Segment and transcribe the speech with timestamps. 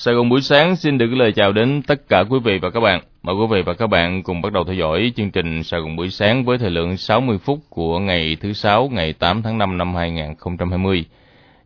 [0.00, 2.70] Sài Gòn buổi sáng xin được gửi lời chào đến tất cả quý vị và
[2.70, 3.00] các bạn.
[3.22, 5.96] Mời quý vị và các bạn cùng bắt đầu theo dõi chương trình Sài Gòn
[5.96, 9.78] buổi sáng với thời lượng 60 phút của ngày thứ Sáu, ngày 8 tháng 5
[9.78, 11.04] năm 2020.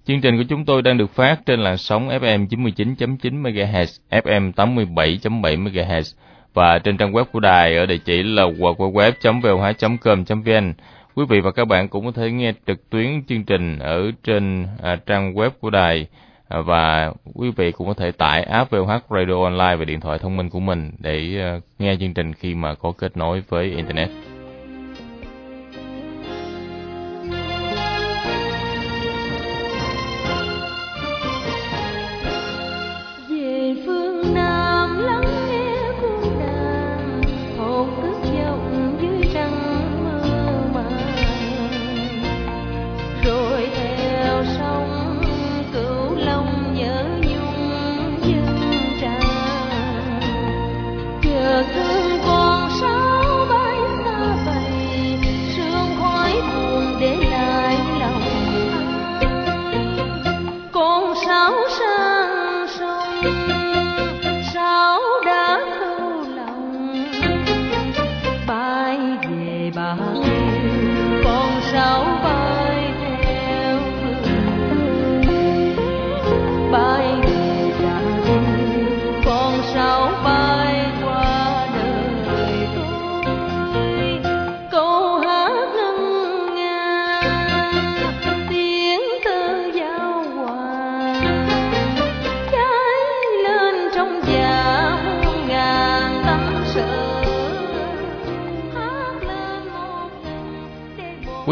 [0.07, 4.53] Chương trình của chúng tôi đang được phát trên làn sóng FM 99.9 MHz, FM
[4.53, 6.15] 87.7 MHz
[6.55, 10.73] và trên trang web của đài ở địa chỉ là www.voh.com.vn.
[11.15, 14.67] Quý vị và các bạn cũng có thể nghe trực tuyến chương trình ở trên
[14.83, 16.07] à, trang web của đài
[16.53, 20.19] À, và quý vị cũng có thể tải app VOH Radio Online về điện thoại
[20.19, 23.65] thông minh của mình để ờ, nghe chương trình khi mà có kết nối với
[23.65, 24.32] Internet.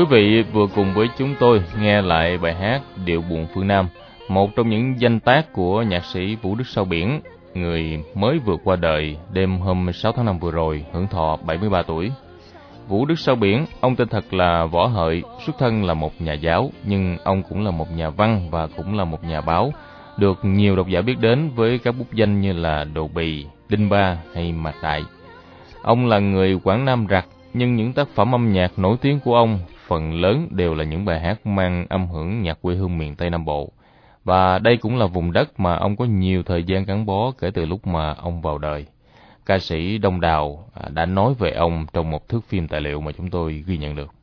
[0.00, 3.88] Quý vị vừa cùng với chúng tôi nghe lại bài hát Điệu buồn phương Nam,
[4.28, 7.21] một trong những danh tác của nhạc sĩ Vũ Đức Sao Biển,
[7.55, 11.83] người mới vừa qua đời đêm hôm 6 tháng 5 vừa rồi, hưởng thọ 73
[11.83, 12.12] tuổi.
[12.89, 16.33] Vũ Đức Sao Biển, ông tên thật là Võ Hợi, xuất thân là một nhà
[16.33, 19.72] giáo, nhưng ông cũng là một nhà văn và cũng là một nhà báo,
[20.16, 23.89] được nhiều độc giả biết đến với các bút danh như là Đồ Bì, Đinh
[23.89, 25.03] Ba hay Mạc Đại.
[25.83, 27.25] Ông là người Quảng Nam rặt,
[27.55, 29.59] nhưng những tác phẩm âm nhạc nổi tiếng của ông
[29.91, 33.31] phần lớn đều là những bài hát mang âm hưởng nhạc quê hương miền Tây
[33.31, 33.73] Nam Bộ.
[34.25, 37.51] Và đây cũng là vùng đất mà ông có nhiều thời gian gắn bó kể
[37.51, 38.87] từ lúc mà ông vào đời.
[39.47, 43.01] Ca sĩ Đông Đào à, đã nói về ông trong một thước phim tài liệu
[43.01, 44.20] mà chúng tôi ghi nhận được.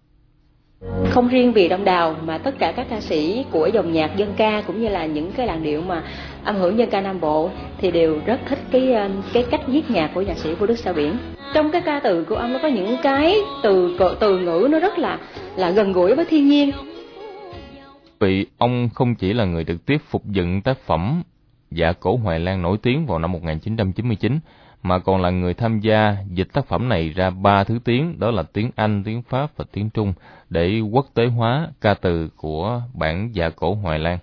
[1.10, 4.34] Không riêng vì Đông Đào mà tất cả các ca sĩ của dòng nhạc dân
[4.38, 6.04] ca cũng như là những cái làn điệu mà
[6.44, 9.92] âm hưởng dân ca Nam Bộ thì đều rất thích cái ờ, cái cách viết
[9.92, 11.18] nhạc của nhạc sĩ Vũ Đức Sao Biển.
[11.54, 15.00] Trong cái ca từ của ông nó có những cái từ từ ngữ nó rất
[15.00, 15.20] là
[15.56, 16.72] là gần gũi với thiên nhiên.
[18.20, 21.24] Vì ông không chỉ là người trực tiếp phục dựng tác phẩm
[21.72, 24.40] Dạ cổ Hoài Lan nổi tiếng vào năm 1999
[24.88, 28.32] mà còn là người tham gia dịch tác phẩm này ra ba thứ tiếng, đó
[28.32, 30.14] là tiếng Anh, tiếng Pháp và tiếng Trung,
[30.50, 34.18] để quốc tế hóa ca từ của bản dạ cổ Hoài Lan.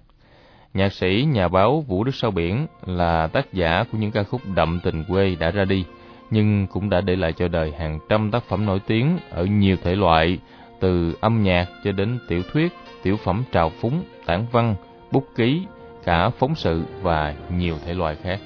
[0.75, 4.41] Nhạc sĩ, nhà báo Vũ Đức Sao Biển là tác giả của những ca khúc
[4.55, 5.85] đậm tình quê đã ra đi,
[6.31, 9.77] nhưng cũng đã để lại cho đời hàng trăm tác phẩm nổi tiếng ở nhiều
[9.85, 10.39] thể loại,
[10.81, 14.75] từ âm nhạc cho đến tiểu thuyết, tiểu phẩm trào phúng, tản văn,
[15.13, 15.67] bút ký,
[16.05, 18.41] cả phóng sự và nhiều thể loại khác.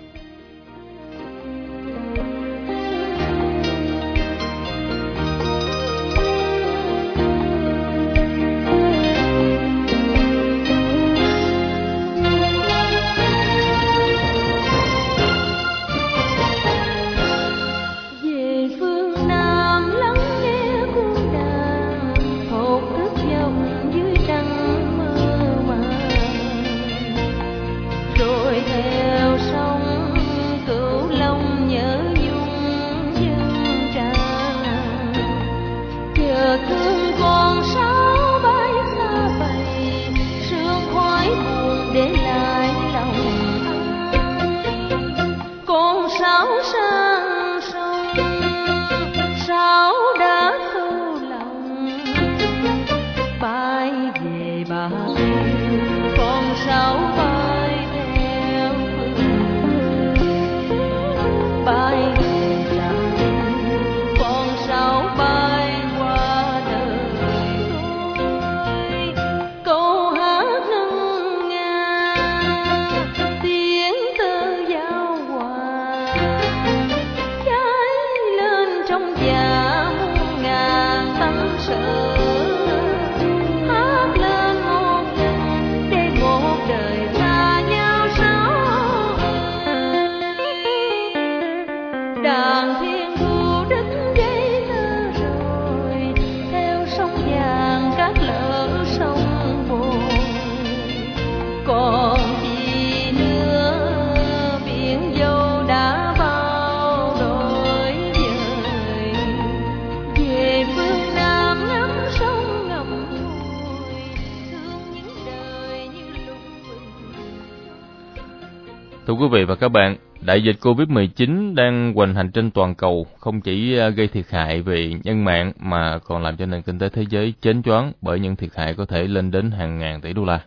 [119.09, 123.07] Thưa quý vị và các bạn, đại dịch Covid-19 đang hoành hành trên toàn cầu,
[123.19, 126.78] không chỉ à, gây thiệt hại về nhân mạng mà còn làm cho nền kinh
[126.78, 130.01] tế thế giới chến choáng bởi những thiệt hại có thể lên đến hàng ngàn
[130.01, 130.41] tỷ đô la.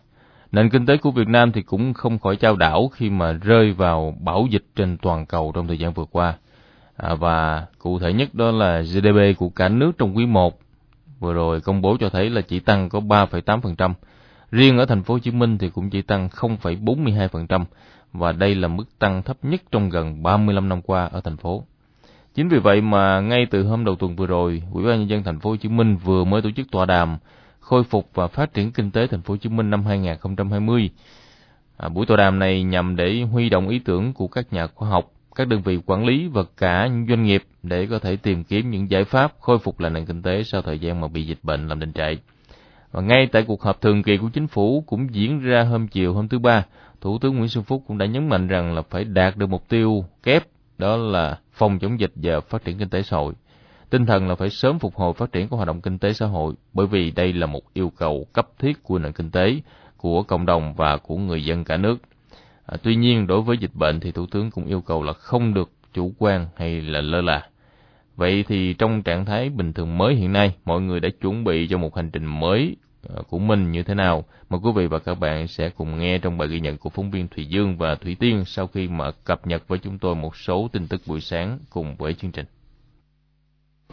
[0.52, 3.72] Nền kinh tế của Việt Nam thì cũng không khỏi trao đảo khi mà rơi
[3.72, 6.34] vào bão dịch trên toàn cầu trong thời gian vừa qua.
[6.96, 10.58] À, và cụ thể nhất đó là GDP của cả nước trong quý 1
[11.20, 13.92] vừa rồi công bố cho thấy là chỉ tăng có 3,8%.
[14.50, 17.64] Riêng ở thành phố Hồ Chí Minh thì cũng chỉ tăng 0,42%
[18.12, 21.64] và đây là mức tăng thấp nhất trong gần 35 năm qua ở thành phố.
[22.34, 25.22] Chính vì vậy mà ngay từ hôm đầu tuần vừa rồi, Ủy ban nhân dân
[25.22, 27.18] thành phố Hồ Chí Minh vừa mới tổ chức tọa đàm
[27.60, 30.90] khôi phục và phát triển kinh tế thành phố Hồ Chí Minh năm 2020.
[31.76, 34.88] À, buổi tọa đàm này nhằm để huy động ý tưởng của các nhà khoa
[34.88, 38.44] học, các đơn vị quản lý và cả những doanh nghiệp để có thể tìm
[38.44, 41.26] kiếm những giải pháp khôi phục lại nền kinh tế sau thời gian mà bị
[41.26, 42.16] dịch bệnh làm đình trệ.
[42.92, 46.14] Và ngay tại cuộc họp thường kỳ của chính phủ cũng diễn ra hôm chiều
[46.14, 46.64] hôm thứ ba,
[47.02, 49.68] Thủ tướng Nguyễn Xuân Phúc cũng đã nhấn mạnh rằng là phải đạt được mục
[49.68, 50.42] tiêu kép
[50.78, 53.34] đó là phòng chống dịch và phát triển kinh tế xã hội.
[53.90, 56.26] Tinh thần là phải sớm phục hồi phát triển của hoạt động kinh tế xã
[56.26, 59.60] hội bởi vì đây là một yêu cầu cấp thiết của nền kinh tế,
[59.96, 61.98] của cộng đồng và của người dân cả nước.
[62.66, 65.54] À, tuy nhiên đối với dịch bệnh thì Thủ tướng cũng yêu cầu là không
[65.54, 67.48] được chủ quan hay là lơ là.
[68.16, 71.66] Vậy thì trong trạng thái bình thường mới hiện nay, mọi người đã chuẩn bị
[71.68, 72.76] cho một hành trình mới
[73.28, 74.24] của mình như thế nào.
[74.48, 77.10] Mời quý vị và các bạn sẽ cùng nghe trong bài ghi nhận của phóng
[77.10, 80.36] viên Thùy Dương và Thủy Tiên sau khi mà cập nhật với chúng tôi một
[80.36, 82.46] số tin tức buổi sáng cùng với chương trình.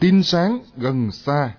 [0.00, 1.54] Tin sáng gần xa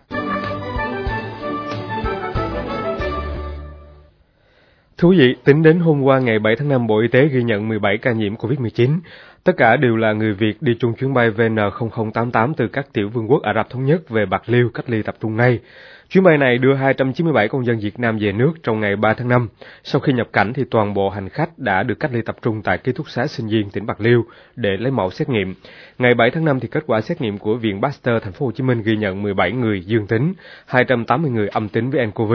[5.01, 7.67] Thú vị, tính đến hôm qua ngày 7 tháng 5, Bộ Y tế ghi nhận
[7.67, 8.99] 17 ca nhiễm COVID-19.
[9.43, 13.31] Tất cả đều là người Việt đi chung chuyến bay VN0088 từ các tiểu vương
[13.31, 15.59] quốc Ả Rập Thống Nhất về Bạc Liêu cách ly tập trung ngay.
[16.09, 19.27] Chuyến bay này đưa 297 công dân Việt Nam về nước trong ngày 3 tháng
[19.27, 19.49] 5.
[19.83, 22.61] Sau khi nhập cảnh thì toàn bộ hành khách đã được cách ly tập trung
[22.61, 25.55] tại ký túc xá sinh viên tỉnh Bạc Liêu để lấy mẫu xét nghiệm.
[25.97, 28.51] Ngày 7 tháng 5 thì kết quả xét nghiệm của Viện Pasteur thành phố Hồ
[28.51, 30.33] Chí Minh ghi nhận 17 người dương tính,
[30.65, 32.33] 280 người âm tính với nCoV.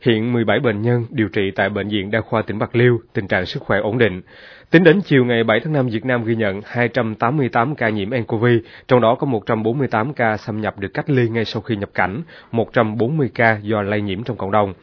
[0.00, 3.28] Hiện 17 bệnh nhân điều trị tại bệnh viện đa khoa tỉnh Bạc Liêu, tình
[3.28, 4.22] trạng sức khỏe ổn định.
[4.70, 8.46] Tính đến chiều ngày 7 tháng 5, Việt Nam ghi nhận 288 ca nhiễm nCoV,
[8.88, 12.22] trong đó có 148 ca xâm nhập được cách ly ngay sau khi nhập cảnh,
[12.52, 14.74] 140 ca do lây nhiễm trong cộng đồng.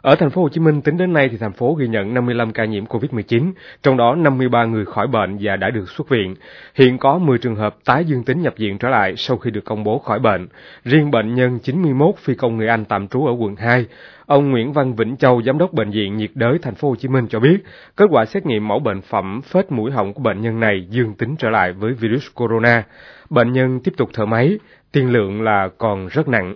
[0.00, 2.52] Ở thành phố Hồ Chí Minh tính đến nay thì thành phố ghi nhận 55
[2.52, 3.52] ca nhiễm COVID-19,
[3.82, 6.34] trong đó 53 người khỏi bệnh và đã được xuất viện.
[6.74, 9.64] Hiện có 10 trường hợp tái dương tính nhập viện trở lại sau khi được
[9.64, 10.48] công bố khỏi bệnh.
[10.84, 13.86] Riêng bệnh nhân 91 phi công người Anh tạm trú ở quận 2,
[14.26, 17.08] ông Nguyễn Văn Vĩnh Châu, giám đốc bệnh viện nhiệt đới thành phố Hồ Chí
[17.08, 17.56] Minh cho biết,
[17.96, 21.14] kết quả xét nghiệm mẫu bệnh phẩm phết mũi họng của bệnh nhân này dương
[21.14, 22.82] tính trở lại với virus corona.
[23.30, 24.58] Bệnh nhân tiếp tục thở máy,
[24.92, 26.54] tiên lượng là còn rất nặng.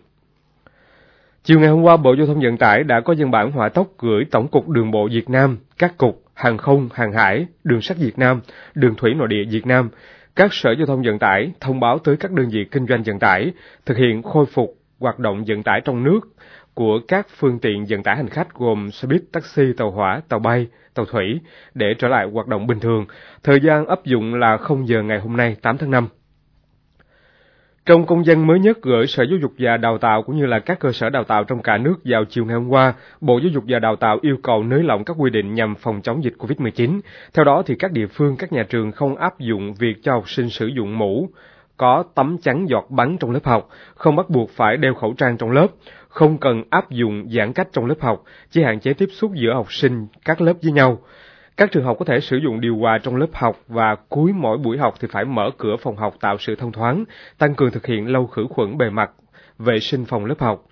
[1.45, 3.89] Chiều ngày hôm qua, Bộ Giao thông Vận tải đã có văn bản hỏa tốc
[3.99, 7.97] gửi Tổng cục Đường bộ Việt Nam, các cục hàng không, hàng hải, đường sắt
[7.97, 8.41] Việt Nam,
[8.75, 9.89] đường thủy nội địa Việt Nam,
[10.37, 13.19] các sở giao thông vận tải thông báo tới các đơn vị kinh doanh vận
[13.19, 13.53] tải
[13.87, 16.21] thực hiện khôi phục hoạt động vận tải trong nước
[16.75, 20.39] của các phương tiện vận tải hành khách gồm xe buýt, taxi, tàu hỏa, tàu
[20.39, 21.41] bay, tàu thủy
[21.75, 23.07] để trở lại hoạt động bình thường.
[23.43, 26.09] Thời gian áp dụng là 0 giờ ngày hôm nay 8 tháng 5.
[27.87, 30.59] Trong công dân mới nhất gửi Sở Giáo dục và Đào tạo cũng như là
[30.59, 33.51] các cơ sở đào tạo trong cả nước vào chiều ngày hôm qua, Bộ Giáo
[33.55, 36.35] dục và Đào tạo yêu cầu nới lỏng các quy định nhằm phòng chống dịch
[36.39, 37.01] COVID-19.
[37.35, 40.31] Theo đó thì các địa phương, các nhà trường không áp dụng việc cho học
[40.31, 41.29] sinh sử dụng mũ,
[41.81, 45.37] có tấm chắn giọt bắn trong lớp học, không bắt buộc phải đeo khẩu trang
[45.37, 45.67] trong lớp,
[46.09, 49.55] không cần áp dụng giãn cách trong lớp học, chỉ hạn chế tiếp xúc giữa
[49.55, 50.99] học sinh các lớp với nhau.
[51.57, 54.59] Các trường học có thể sử dụng điều hòa trong lớp học và cuối mỗi
[54.59, 57.05] buổi học thì phải mở cửa phòng học tạo sự thông thoáng,
[57.39, 59.11] tăng cường thực hiện lau khử khuẩn bề mặt,
[59.59, 60.65] vệ sinh phòng lớp học.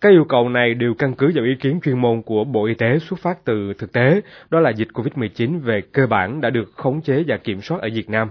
[0.00, 2.74] Các yêu cầu này đều căn cứ vào ý kiến chuyên môn của Bộ Y
[2.74, 6.72] tế xuất phát từ thực tế, đó là dịch COVID-19 về cơ bản đã được
[6.74, 8.28] khống chế và kiểm soát ở Việt Nam.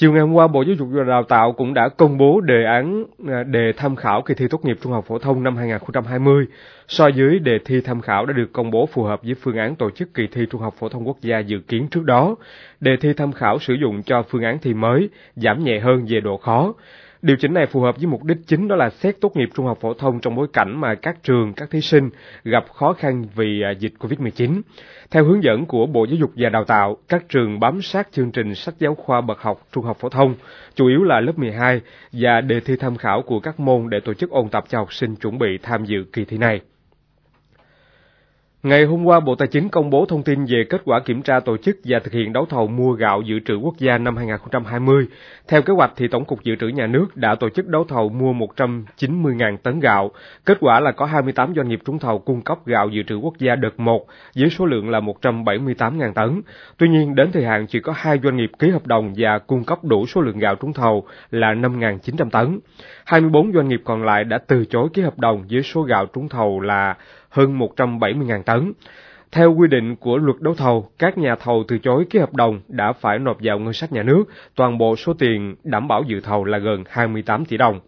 [0.00, 2.64] Chiều ngày hôm qua, Bộ Giáo dục và Đào tạo cũng đã công bố đề
[2.64, 6.46] án à, đề tham khảo kỳ thi tốt nghiệp trung học phổ thông năm 2020
[6.88, 9.76] so với đề thi tham khảo đã được công bố phù hợp với phương án
[9.76, 12.36] tổ chức kỳ thi trung học phổ thông quốc gia dự kiến trước đó.
[12.80, 16.20] Đề thi tham khảo sử dụng cho phương án thi mới, giảm nhẹ hơn về
[16.20, 16.74] độ khó.
[17.22, 19.66] Điều chỉnh này phù hợp với mục đích chính đó là xét tốt nghiệp trung
[19.66, 22.10] học phổ thông trong bối cảnh mà các trường, các thí sinh
[22.44, 24.60] gặp khó khăn vì à, dịch COVID-19.
[25.10, 28.32] Theo hướng dẫn của Bộ Giáo dục và Đào tạo, các trường bám sát chương
[28.32, 30.34] trình sách giáo khoa bậc học trung học phổ thông,
[30.74, 31.80] chủ yếu là lớp 12
[32.12, 34.92] và đề thi tham khảo của các môn để tổ chức ôn tập cho học
[34.92, 36.60] sinh chuẩn bị tham dự kỳ thi này.
[38.62, 41.40] Ngày hôm qua, Bộ Tài chính công bố thông tin về kết quả kiểm tra
[41.40, 45.06] tổ chức và thực hiện đấu thầu mua gạo dự trữ quốc gia năm 2020.
[45.48, 48.08] Theo kế hoạch, thì Tổng cục Dự trữ Nhà nước đã tổ chức đấu thầu
[48.08, 50.10] mua 190.000 tấn gạo.
[50.44, 53.34] Kết quả là có 28 doanh nghiệp trúng thầu cung cấp gạo dự trữ quốc
[53.38, 56.42] gia đợt 1 với số lượng là 178.000 tấn.
[56.78, 59.64] Tuy nhiên, đến thời hạn chỉ có hai doanh nghiệp ký hợp đồng và cung
[59.64, 62.60] cấp đủ số lượng gạo trúng thầu là 5.900 tấn.
[63.04, 66.28] 24 doanh nghiệp còn lại đã từ chối ký hợp đồng với số gạo trúng
[66.28, 66.96] thầu là
[67.30, 68.72] hơn 170.000 tấn.
[69.32, 72.60] Theo quy định của luật đấu thầu, các nhà thầu từ chối ký hợp đồng
[72.68, 76.20] đã phải nộp vào ngân sách nhà nước toàn bộ số tiền đảm bảo dự
[76.20, 77.80] thầu là gần 28 tỷ đồng.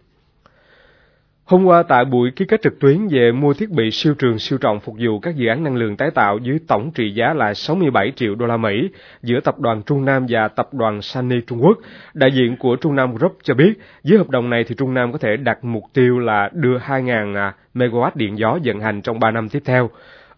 [1.45, 4.59] Hôm qua tại buổi ký kết trực tuyến về mua thiết bị siêu trường siêu
[4.59, 7.55] trọng phục vụ các dự án năng lượng tái tạo dưới tổng trị giá là
[7.55, 8.89] 67 triệu đô la Mỹ
[9.23, 11.79] giữa tập đoàn Trung Nam và tập đoàn Sunny Trung Quốc,
[12.15, 13.73] đại diện của Trung Nam Group cho biết,
[14.03, 17.37] dưới hợp đồng này thì Trung Nam có thể đặt mục tiêu là đưa 2.000
[17.37, 19.91] à, MW điện gió vận hành trong 3 năm tiếp theo.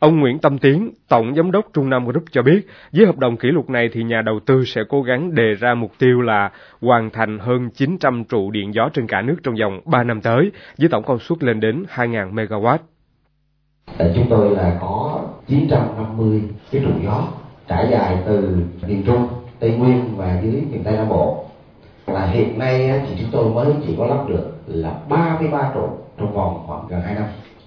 [0.05, 3.37] Ông Nguyễn Tâm Tiến, Tổng Giám đốc Trung Nam Group cho biết, với hợp đồng
[3.37, 6.51] kỷ lục này thì nhà đầu tư sẽ cố gắng đề ra mục tiêu là
[6.81, 10.51] hoàn thành hơn 900 trụ điện gió trên cả nước trong vòng 3 năm tới,
[10.79, 12.79] với tổng công suất lên đến 2.000 MW.
[13.99, 16.43] Chúng tôi là có 950
[16.73, 17.29] cái trụ gió
[17.69, 18.57] trải dài từ
[18.87, 19.29] miền Trung,
[19.61, 21.45] Tây Nguyên và dưới miền Tây Nam Bộ.
[22.07, 26.35] Là hiện nay thì chúng tôi mới chỉ có lắp được là 33 trụ trong
[26.35, 27.25] vòng khoảng gần 2 năm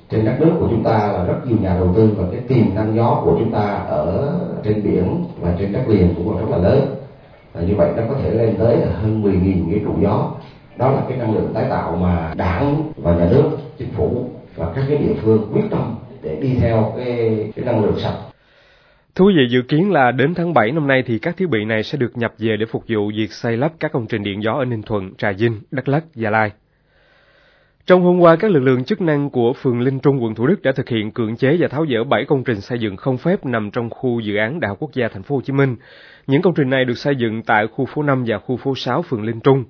[0.09, 2.75] trên đất nước của chúng ta là rất nhiều nhà đầu tư và cái tiềm
[2.75, 4.33] năng gió của chúng ta ở
[4.63, 6.95] trên biển và trên đất liền cũng còn rất là lớn.
[7.53, 10.31] Và như vậy nó có thể lên tới hơn 10.000 cái trụ gió.
[10.77, 14.73] Đó là cái năng lượng tái tạo mà đảng và nhà nước chính phủ và
[14.75, 18.17] các cái địa phương quyết tâm để đi theo cái, cái năng lượng sạch.
[19.15, 21.83] Thú vị dự kiến là đến tháng 7 năm nay thì các thiết bị này
[21.83, 24.53] sẽ được nhập về để phục vụ việc xây lắp các công trình điện gió
[24.53, 26.51] ở Ninh Thuận, Trà Vinh, Đắk Lắk, Gia Lai.
[27.87, 30.61] Trong hôm qua, các lực lượng chức năng của phường Linh Trung, quận Thủ Đức
[30.61, 33.45] đã thực hiện cưỡng chế và tháo dỡ 7 công trình xây dựng không phép
[33.45, 35.75] nằm trong khu dự án Đại học Quốc gia Thành phố Hồ Chí Minh.
[36.27, 39.01] Những công trình này được xây dựng tại khu phố 5 và khu phố 6
[39.01, 39.63] phường Linh Trung.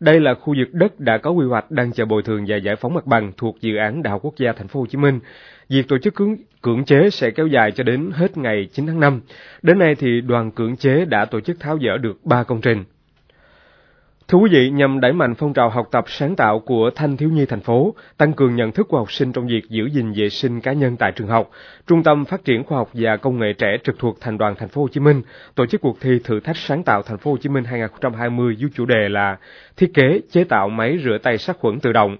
[0.00, 2.76] Đây là khu vực đất đã có quy hoạch đang chờ bồi thường và giải
[2.76, 5.20] phóng mặt bằng thuộc dự án Đại học Quốc gia Thành phố Hồ Chí Minh.
[5.68, 9.00] Việc tổ chức cưỡng, cưỡng chế sẽ kéo dài cho đến hết ngày 9 tháng
[9.00, 9.20] 5.
[9.62, 12.84] Đến nay thì đoàn cưỡng chế đã tổ chức tháo dỡ được 3 công trình.
[14.32, 17.30] Thưa quý vị, nhằm đẩy mạnh phong trào học tập sáng tạo của thanh thiếu
[17.30, 20.28] nhi thành phố, tăng cường nhận thức của học sinh trong việc giữ gìn vệ
[20.28, 21.50] sinh cá nhân tại trường học,
[21.86, 24.68] Trung tâm Phát triển khoa học và công nghệ trẻ trực thuộc Thành đoàn Thành
[24.68, 25.22] phố Hồ Chí Minh
[25.54, 28.70] tổ chức cuộc thi thử thách sáng tạo Thành phố Hồ Chí Minh 2020 với
[28.74, 29.36] chủ đề là
[29.76, 32.16] thiết kế chế tạo máy rửa tay sát khuẩn tự động.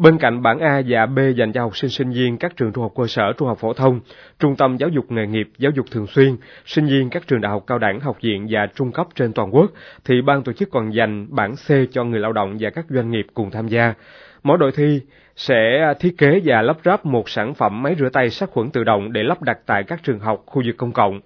[0.00, 2.82] Bên cạnh bảng A và B dành cho học sinh sinh viên các trường trung
[2.82, 4.00] học cơ sở, trung học phổ thông,
[4.38, 7.52] trung tâm giáo dục nghề nghiệp, giáo dục thường xuyên, sinh viên các trường đại
[7.52, 9.70] học cao đẳng, học viện và trung cấp trên toàn quốc,
[10.04, 13.10] thì ban tổ chức còn dành bảng C cho người lao động và các doanh
[13.10, 13.94] nghiệp cùng tham gia.
[14.42, 15.00] Mỗi đội thi
[15.36, 18.84] sẽ thiết kế và lắp ráp một sản phẩm máy rửa tay sát khuẩn tự
[18.84, 21.20] động để lắp đặt tại các trường học, khu vực công cộng.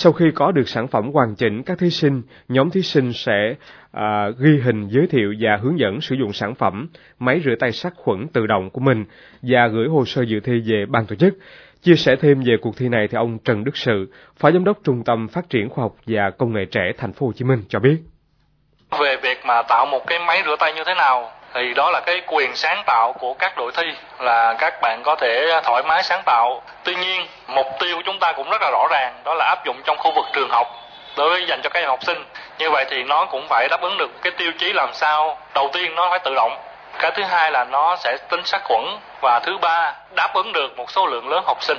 [0.00, 3.54] Sau khi có được sản phẩm hoàn chỉnh, các thí sinh, nhóm thí sinh sẽ
[3.92, 6.88] à, ghi hình giới thiệu và hướng dẫn sử dụng sản phẩm
[7.18, 9.04] máy rửa tay sát khuẩn tự động của mình
[9.42, 11.34] và gửi hồ sơ dự thi về ban tổ chức.
[11.82, 14.78] Chia sẻ thêm về cuộc thi này thì ông Trần Đức Sự, Phó Giám đốc
[14.84, 17.62] Trung tâm Phát triển Khoa học và Công nghệ trẻ Thành phố Hồ Chí Minh
[17.68, 17.96] cho biết.
[19.00, 22.00] Về việc mà tạo một cái máy rửa tay như thế nào thì đó là
[22.00, 23.84] cái quyền sáng tạo của các đội thi,
[24.18, 26.62] là các bạn có thể thoải mái sáng tạo.
[26.84, 29.64] Tuy nhiên, mục tiêu của chúng ta cũng rất là rõ ràng, đó là áp
[29.64, 30.66] dụng trong khu vực trường học.
[31.16, 32.24] Đối với dành cho các em học sinh,
[32.58, 35.70] như vậy thì nó cũng phải đáp ứng được cái tiêu chí làm sao đầu
[35.72, 36.58] tiên nó phải tự động.
[36.98, 38.84] Cái thứ hai là nó sẽ tính sát khuẩn.
[39.20, 41.78] Và thứ ba, đáp ứng được một số lượng lớn học sinh.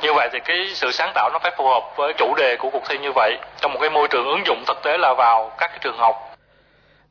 [0.00, 2.70] Như vậy thì cái sự sáng tạo nó phải phù hợp với chủ đề của
[2.70, 5.52] cuộc thi như vậy, trong một cái môi trường ứng dụng thực tế là vào
[5.58, 6.31] các cái trường học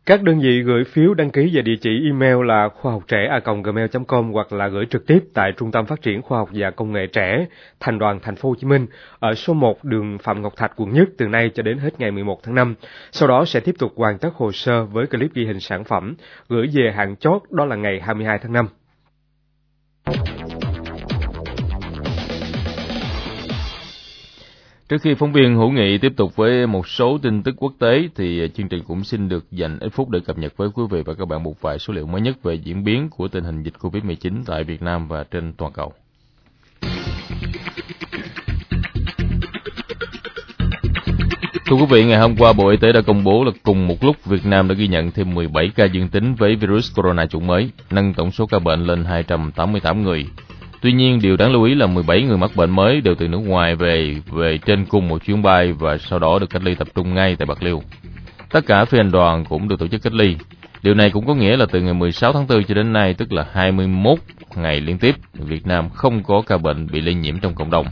[0.06, 3.28] các đơn vị gửi phiếu đăng ký về địa chỉ email là khoa học trẻ
[3.32, 6.92] a.gmail.com hoặc là gửi trực tiếp tại Trung tâm Phát triển Khoa học và Công
[6.92, 7.46] nghệ trẻ,
[7.80, 8.88] Thành đoàn Thành phố Hồ Chí Minh
[9.20, 12.12] ở số 1 đường Phạm Ngọc Thạch, quận Nhất từ nay cho đến hết ngày
[12.12, 12.76] 11 tháng 5.
[13.12, 16.16] Sau đó sẽ tiếp tục hoàn tất hồ sơ với clip ghi hình sản phẩm,
[16.50, 18.68] gửi về hạn chót đó là ngày 22 tháng 5.
[24.92, 28.10] Trước khi phóng viên hữu nghị tiếp tục với một số tin tức quốc tế
[28.16, 30.84] thì à, chương trình cũng xin được dành ít phút để cập nhật với quý
[30.90, 33.44] vị và các bạn một vài số liệu mới nhất về diễn biến của tình
[33.44, 35.94] hình dịch Covid-19 tại Việt Nam và trên toàn cầu.
[41.66, 44.04] Thưa quý vị, ngày hôm qua Bộ Y tế đã công bố là cùng một
[44.04, 47.48] lúc Việt Nam đã ghi nhận thêm 17 ca dương tính với virus corona chủng
[47.48, 50.26] mới, nâng tổng số ca bệnh lên 288 người,
[50.82, 53.38] Tuy nhiên, điều đáng lưu ý là 17 người mắc bệnh mới đều từ nước
[53.38, 56.88] ngoài về về trên cùng một chuyến bay và sau đó được cách ly tập
[56.96, 57.82] trung ngay tại Bạc Liêu.
[58.50, 60.36] Tất cả phi hành đoàn cũng được tổ chức cách ly.
[60.84, 63.34] Điều này cũng có nghĩa là từ ngày 16 tháng 4 cho đến nay, tức
[63.34, 64.20] là 21
[64.56, 67.86] ngày liên tiếp, Việt Nam không có ca bệnh bị lây nhiễm trong cộng đồng.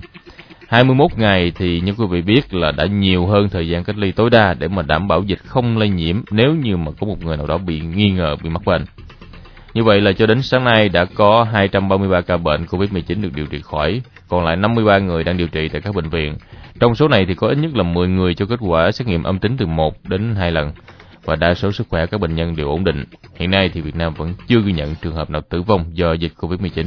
[0.70, 4.12] 21 ngày thì như quý vị biết là đã nhiều hơn thời gian cách ly
[4.12, 7.24] tối đa để mà đảm bảo dịch không lây nhiễm nếu như mà có một
[7.24, 8.86] người nào đó bị nghi ngờ bị mắc bệnh.
[9.80, 13.46] Như vậy là cho đến sáng nay đã có 233 ca bệnh COVID-19 được điều
[13.46, 16.36] trị khỏi, còn lại 53 người đang điều trị tại các bệnh viện.
[16.80, 19.24] Trong số này thì có ít nhất là 10 người cho kết quả xét nghiệm
[19.24, 20.72] âm tính từ 1 đến 2 lần
[21.26, 23.04] và đa số sức khỏe các bệnh nhân đều ổn định.
[23.36, 26.14] Hiện nay thì Việt Nam vẫn chưa ghi nhận trường hợp nào tử vong do
[26.14, 26.86] dịch COVID-19.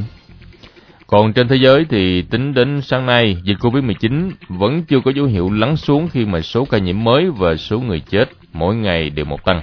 [1.07, 5.25] Còn trên thế giới thì tính đến sáng nay, dịch COVID-19 vẫn chưa có dấu
[5.25, 9.11] hiệu lắng xuống khi mà số ca nhiễm mới và số người chết mỗi ngày
[9.11, 9.63] đều một tăng.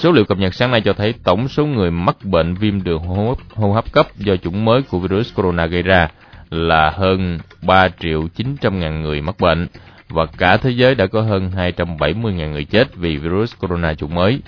[0.00, 3.02] Số liệu cập nhật sáng nay cho thấy tổng số người mắc bệnh viêm đường
[3.02, 6.08] hô hấp, hô hấp cấp do chủng mới của virus corona gây ra
[6.50, 9.66] là hơn 3 triệu 900 ngàn người mắc bệnh
[10.08, 14.14] và cả thế giới đã có hơn 270 ngàn người chết vì virus corona chủng
[14.14, 14.40] mới.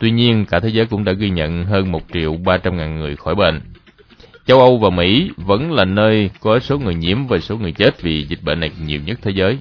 [0.00, 3.16] Tuy nhiên, cả thế giới cũng đã ghi nhận hơn 1 triệu 300 ngàn người
[3.16, 3.60] khỏi bệnh.
[4.46, 8.02] Châu Âu và Mỹ vẫn là nơi có số người nhiễm và số người chết
[8.02, 9.58] vì dịch bệnh này nhiều nhất thế giới.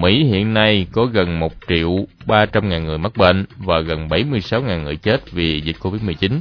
[0.00, 4.62] Mỹ hiện nay có gần 1 triệu 300 ngàn người mắc bệnh và gần 76
[4.62, 6.40] ngàn người chết vì dịch Covid-19.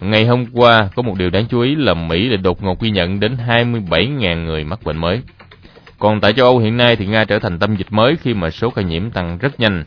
[0.00, 2.90] Ngày hôm qua, có một điều đáng chú ý là Mỹ đã đột ngột ghi
[2.90, 5.20] nhận đến 27 ngàn người mắc bệnh mới.
[5.98, 8.50] Còn tại châu Âu hiện nay thì Nga trở thành tâm dịch mới khi mà
[8.50, 9.84] số ca nhiễm tăng rất nhanh.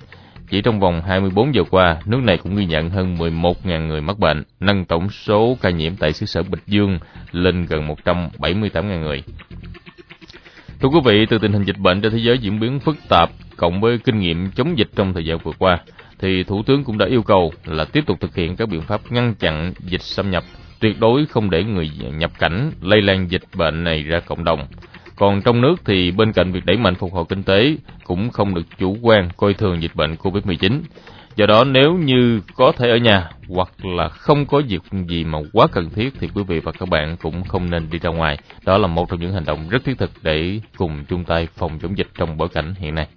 [0.49, 4.19] Chỉ trong vòng 24 giờ qua, nước này cũng ghi nhận hơn 11.000 người mắc
[4.19, 6.99] bệnh, nâng tổng số ca nhiễm tại xứ sở Bịch Dương
[7.31, 9.23] lên gần 178.000 người.
[10.83, 13.29] Thưa quý vị, từ tình hình dịch bệnh trên thế giới diễn biến phức tạp
[13.57, 15.77] cộng với kinh nghiệm chống dịch trong thời gian vừa qua,
[16.19, 19.01] thì Thủ tướng cũng đã yêu cầu là tiếp tục thực hiện các biện pháp
[19.11, 20.43] ngăn chặn dịch xâm nhập,
[20.79, 24.67] tuyệt đối không để người nhập cảnh lây lan dịch bệnh này ra cộng đồng.
[25.15, 28.55] Còn trong nước thì bên cạnh việc đẩy mạnh phục hồi kinh tế cũng không
[28.55, 30.79] được chủ quan coi thường dịch bệnh COVID-19.
[31.35, 35.39] Do đó nếu như có thể ở nhà hoặc là không có việc gì mà
[35.53, 38.37] quá cần thiết thì quý vị và các bạn cũng không nên đi ra ngoài.
[38.65, 41.79] Đó là một trong những hành động rất thiết thực để cùng chung tay phòng
[41.81, 43.07] chống dịch trong bối cảnh hiện nay.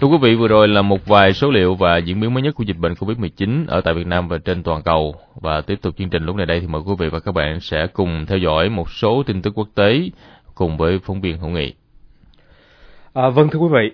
[0.00, 2.54] Thưa quý vị, vừa rồi là một vài số liệu và diễn biến mới nhất
[2.54, 5.14] của dịch bệnh COVID-19 ở tại Việt Nam và trên toàn cầu.
[5.34, 7.60] Và tiếp tục chương trình lúc này đây thì mời quý vị và các bạn
[7.60, 10.10] sẽ cùng theo dõi một số tin tức quốc tế
[10.54, 11.74] cùng với phóng viên Hữu Nghị.
[13.18, 13.90] À, vâng thưa quý vị,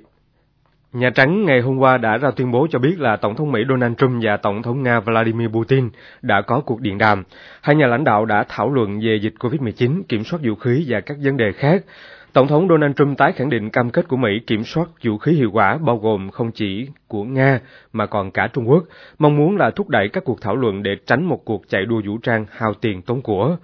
[0.92, 3.60] Nhà Trắng ngày hôm qua đã ra tuyên bố cho biết là Tổng thống Mỹ
[3.68, 5.90] Donald Trump và Tổng thống Nga Vladimir Putin
[6.22, 7.24] đã có cuộc điện đàm.
[7.60, 11.00] Hai nhà lãnh đạo đã thảo luận về dịch COVID-19, kiểm soát vũ khí và
[11.00, 11.84] các vấn đề khác.
[12.32, 15.32] Tổng thống Donald Trump tái khẳng định cam kết của Mỹ kiểm soát vũ khí
[15.32, 17.60] hiệu quả bao gồm không chỉ của Nga
[17.92, 18.84] mà còn cả Trung Quốc,
[19.18, 22.02] mong muốn là thúc đẩy các cuộc thảo luận để tránh một cuộc chạy đua
[22.06, 23.56] vũ trang hao tiền tốn của.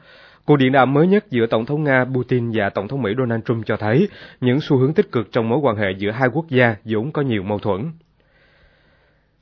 [0.51, 3.43] Cuộc điện đàm mới nhất giữa Tổng thống Nga Putin và Tổng thống Mỹ Donald
[3.45, 4.09] Trump cho thấy
[4.41, 7.23] những xu hướng tích cực trong mối quan hệ giữa hai quốc gia vốn có
[7.23, 7.93] nhiều mâu thuẫn.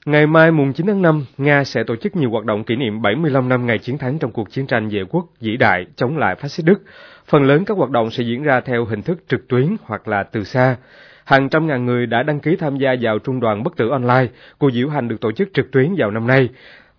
[0.07, 3.03] Ngày mai mùng 9 tháng 5, Nga sẽ tổ chức nhiều hoạt động kỷ niệm
[3.03, 6.35] 75 năm ngày chiến thắng trong cuộc chiến tranh vệ quốc vĩ đại chống lại
[6.35, 6.83] phát xít Đức.
[7.27, 10.23] Phần lớn các hoạt động sẽ diễn ra theo hình thức trực tuyến hoặc là
[10.23, 10.77] từ xa.
[11.25, 14.27] Hàng trăm ngàn người đã đăng ký tham gia vào trung đoàn bất tử online.
[14.59, 16.49] Cuộc diễu hành được tổ chức trực tuyến vào năm nay.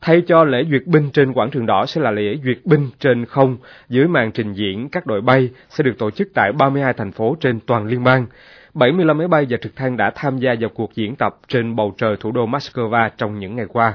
[0.02, 3.26] Thay cho lễ duyệt binh trên quảng trường đỏ sẽ là lễ duyệt binh trên
[3.26, 3.58] không
[3.90, 7.36] dưới màn trình diễn các đội bay sẽ được tổ chức tại 32 thành phố
[7.40, 8.26] trên toàn liên bang.
[8.74, 11.94] 75 máy bay và trực thăng đã tham gia vào cuộc diễn tập trên bầu
[11.98, 13.94] trời thủ đô Moscow trong những ngày qua.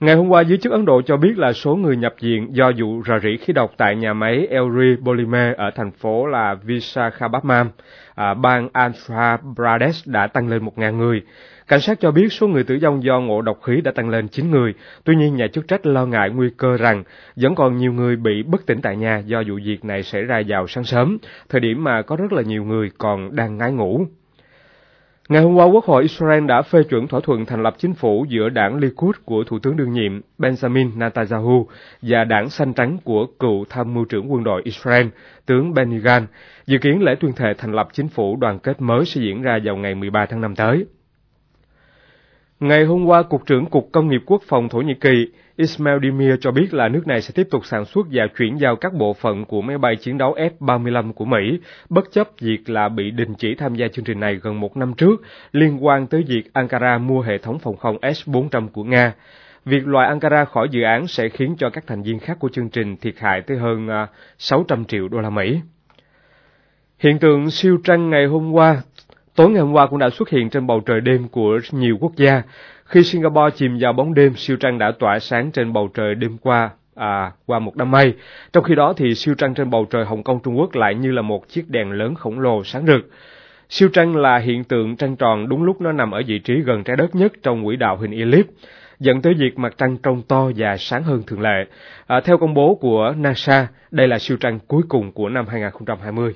[0.00, 2.72] Ngày hôm qua, giới chức Ấn Độ cho biết là số người nhập viện do
[2.76, 7.70] vụ rò rỉ khí độc tại nhà máy Elri Polymer ở thành phố là Visakhapatnam,
[8.14, 11.22] à, bang Andhra Pradesh đã tăng lên 1.000 người.
[11.68, 14.28] Cảnh sát cho biết số người tử vong do ngộ độc khí đã tăng lên
[14.28, 17.04] 9 người, tuy nhiên nhà chức trách lo ngại nguy cơ rằng
[17.36, 20.42] vẫn còn nhiều người bị bất tỉnh tại nhà do vụ việc này xảy ra
[20.48, 24.06] vào sáng sớm, thời điểm mà có rất là nhiều người còn đang ngái ngủ.
[25.28, 28.26] Ngày hôm qua, Quốc hội Israel đã phê chuẩn thỏa thuận thành lập chính phủ
[28.28, 31.68] giữa đảng Likud của Thủ tướng đương nhiệm Benjamin Netanyahu
[32.02, 35.06] và đảng xanh trắng của cựu tham mưu trưởng quân đội Israel,
[35.46, 36.26] tướng Benny Gantz.
[36.66, 39.58] Dự kiến lễ tuyên thệ thành lập chính phủ đoàn kết mới sẽ diễn ra
[39.64, 40.86] vào ngày 13 tháng 5 tới.
[42.60, 46.34] Ngày hôm qua, Cục trưởng Cục Công nghiệp Quốc phòng Thổ Nhĩ Kỳ Ismail Demir
[46.40, 49.14] cho biết là nước này sẽ tiếp tục sản xuất và chuyển giao các bộ
[49.14, 53.34] phận của máy bay chiến đấu F-35 của Mỹ, bất chấp việc là bị đình
[53.34, 56.98] chỉ tham gia chương trình này gần một năm trước liên quan tới việc Ankara
[56.98, 59.12] mua hệ thống phòng không S-400 của Nga.
[59.64, 62.68] Việc loại Ankara khỏi dự án sẽ khiến cho các thành viên khác của chương
[62.68, 64.06] trình thiệt hại tới hơn à,
[64.38, 65.60] 600 triệu đô la Mỹ.
[66.98, 68.82] Hiện tượng siêu trăng ngày hôm qua
[69.38, 72.12] Tối ngày hôm qua cũng đã xuất hiện trên bầu trời đêm của nhiều quốc
[72.16, 72.42] gia.
[72.84, 76.38] Khi Singapore chìm vào bóng đêm, siêu trăng đã tỏa sáng trên bầu trời đêm
[76.38, 78.14] qua, à, qua một đám mây.
[78.52, 81.12] Trong khi đó thì siêu trăng trên bầu trời Hồng Kông Trung Quốc lại như
[81.12, 83.10] là một chiếc đèn lớn khổng lồ sáng rực.
[83.68, 86.84] Siêu trăng là hiện tượng trăng tròn đúng lúc nó nằm ở vị trí gần
[86.84, 88.46] trái đất nhất trong quỹ đạo hình elip
[88.98, 91.64] dẫn tới việc mặt trăng trông to và sáng hơn thường lệ.
[92.06, 96.34] À, theo công bố của NASA, đây là siêu trăng cuối cùng của năm 2020.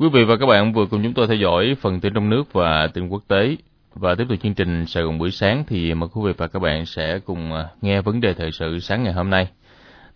[0.00, 2.52] Quý vị và các bạn vừa cùng chúng tôi theo dõi phần tin trong nước
[2.52, 3.56] và tin quốc tế.
[3.94, 6.58] Và tiếp tục chương trình Sài Gòn buổi sáng thì mời quý vị và các
[6.58, 9.48] bạn sẽ cùng à, nghe vấn đề thời sự sáng ngày hôm nay.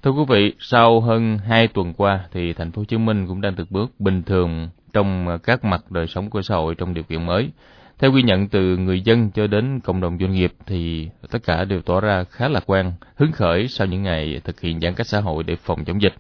[0.03, 3.41] Thưa quý vị, sau hơn 2 tuần qua thì thành phố Hồ Chí Minh cũng
[3.41, 7.05] đang từng bước bình thường trong các mặt đời sống của xã hội trong điều
[7.05, 7.51] kiện mới.
[7.99, 11.65] Theo ghi nhận từ người dân cho đến cộng đồng doanh nghiệp thì tất cả
[11.65, 15.07] đều tỏ ra khá lạc quan, hứng khởi sau những ngày thực hiện giãn cách
[15.07, 16.15] xã hội để phòng chống dịch.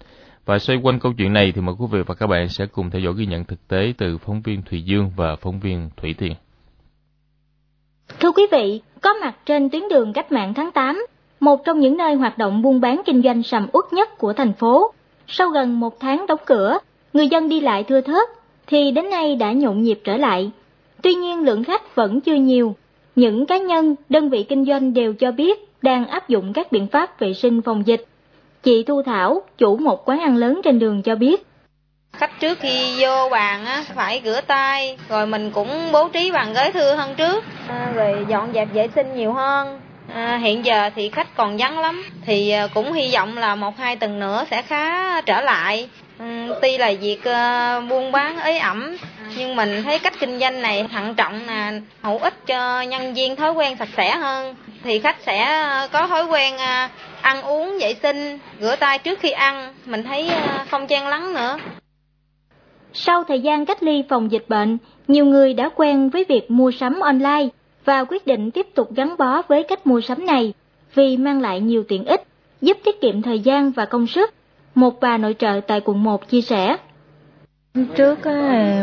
[0.44, 2.90] Và xoay quanh câu chuyện này thì mời quý vị và các bạn sẽ cùng
[2.90, 6.14] theo dõi ghi nhận thực tế từ phóng viên Thùy Dương và phóng viên Thủy
[6.18, 6.35] Tiên.
[8.20, 11.07] Thưa quý vị, có mặt trên tuyến đường cách mạng tháng 8,
[11.40, 14.52] một trong những nơi hoạt động buôn bán kinh doanh sầm uất nhất của thành
[14.52, 14.92] phố.
[15.26, 16.78] Sau gần một tháng đóng cửa,
[17.12, 18.28] người dân đi lại thưa thớt,
[18.66, 20.50] thì đến nay đã nhộn nhịp trở lại.
[21.02, 22.74] Tuy nhiên lượng khách vẫn chưa nhiều.
[23.16, 26.87] Những cá nhân, đơn vị kinh doanh đều cho biết đang áp dụng các biện
[26.87, 28.07] pháp vệ sinh phòng dịch.
[28.64, 31.46] Chị Thu Thảo, chủ một quán ăn lớn trên đường cho biết,
[32.12, 36.55] khách trước khi vô bàn á phải rửa tay rồi mình cũng bố trí bàn
[36.55, 37.44] ghế thưa hơn trước.
[37.68, 39.81] À, rồi dọn dẹp vệ sinh nhiều hơn.
[40.14, 43.79] À, hiện giờ thì khách còn vắng lắm thì à, cũng hy vọng là một
[43.79, 46.24] hai tuần nữa sẽ khá trở lại Ừ,
[46.62, 48.96] tuy là việc ờ, buôn bán ế ẩm
[49.37, 51.72] nhưng mình thấy cách kinh doanh này thận trọng là
[52.03, 54.55] hữu ích cho nhân viên thói quen sạch sẽ hơn.
[54.85, 56.88] Thì khách sẽ ờ, có thói quen ờ,
[57.20, 59.74] ăn uống vệ sinh rửa tay trước khi ăn.
[59.87, 60.31] Mình thấy
[60.70, 61.59] không chen lắng nữa.
[62.92, 66.70] Sau thời gian cách ly phòng dịch bệnh, nhiều người đã quen với việc mua
[66.70, 67.48] sắm online
[67.85, 70.53] và quyết định tiếp tục gắn bó với cách mua sắm này
[70.94, 72.22] vì mang lại nhiều tiện ích,
[72.61, 74.35] giúp tiết kiệm thời gian và công sức.
[74.75, 76.77] Một bà nội trợ tại quận 1 chia sẻ.
[77.97, 78.19] Trước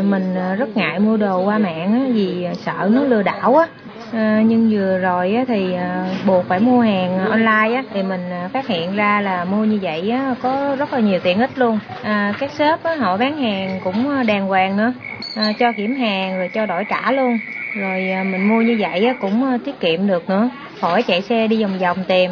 [0.04, 3.66] mình ờ, rất ngại mua đồ qua mạng vì ờ, sợ nó lừa đảo á.
[4.12, 5.74] À, nhưng vừa rồi á, thì
[6.26, 8.20] buộc phải mua hàng online á, thì mình
[8.52, 11.78] phát hiện ra là mua như vậy á, có rất là nhiều tiện ích luôn.
[12.02, 14.92] À, các shop á, họ bán hàng cũng đàng hoàng nữa.
[15.36, 17.38] À, cho kiểm hàng rồi cho đổi trả luôn.
[17.74, 20.48] Rồi mình mua như vậy á, cũng tiết kiệm được nữa.
[20.80, 22.30] Khỏi chạy xe đi vòng vòng tìm.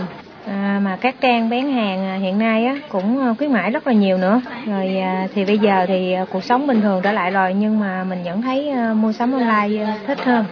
[0.50, 3.86] À, mà các trang bán hàng à, hiện nay á, cũng à, khuyến mãi rất
[3.86, 7.12] là nhiều nữa rồi à, thì bây giờ thì à, cuộc sống bình thường trở
[7.12, 10.44] lại rồi nhưng mà mình vẫn thấy à, mua sắm online thích hơn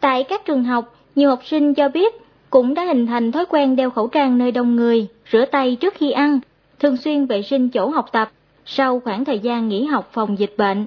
[0.00, 2.14] Tại các trường học, nhiều học sinh cho biết
[2.50, 5.94] cũng đã hình thành thói quen đeo khẩu trang nơi đông người, rửa tay trước
[5.96, 6.40] khi ăn,
[6.80, 8.30] thường xuyên vệ sinh chỗ học tập
[8.66, 10.86] sau khoảng thời gian nghỉ học phòng dịch bệnh.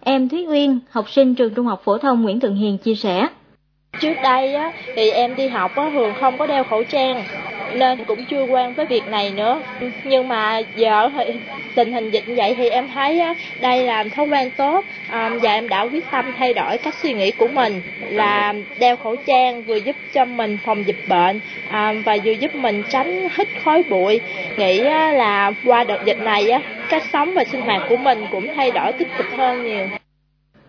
[0.00, 3.28] Em Thúy Uyên, học sinh trường Trung học phổ thông Nguyễn Thượng Hiền chia sẻ.
[4.00, 7.24] Trước đây á, thì em đi học á, thường không có đeo khẩu trang
[7.74, 9.60] nên cũng chưa quen với việc này nữa.
[10.04, 11.32] Nhưng mà giờ thì
[11.74, 14.84] tình hình dịch như vậy thì em thấy á, đây là thói quen tốt.
[15.10, 18.96] À, và em đã quyết tâm thay đổi cách suy nghĩ của mình là đeo
[18.96, 23.28] khẩu trang vừa giúp cho mình phòng dịch bệnh à, và vừa giúp mình tránh
[23.36, 24.20] hít khói bụi.
[24.56, 28.26] Nghĩ á, là qua đợt dịch này á, cách sống và sinh hoạt của mình
[28.30, 29.88] cũng thay đổi tích cực hơn nhiều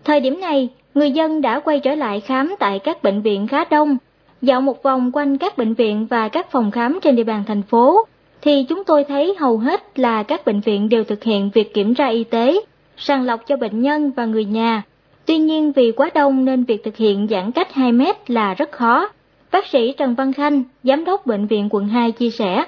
[0.06, 3.64] thời điểm này người dân đã quay trở lại khám tại các bệnh viện khá
[3.70, 3.98] đông
[4.42, 7.62] Dạo một vòng quanh các bệnh viện và các phòng khám trên địa bàn thành
[7.62, 8.06] phố,
[8.42, 11.94] thì chúng tôi thấy hầu hết là các bệnh viện đều thực hiện việc kiểm
[11.94, 12.60] tra y tế,
[12.96, 14.82] sàng lọc cho bệnh nhân và người nhà.
[15.26, 18.72] Tuy nhiên vì quá đông nên việc thực hiện giãn cách 2 mét là rất
[18.72, 19.08] khó.
[19.52, 22.64] Bác sĩ Trần Văn Khanh, Giám đốc Bệnh viện quận 2 chia sẻ.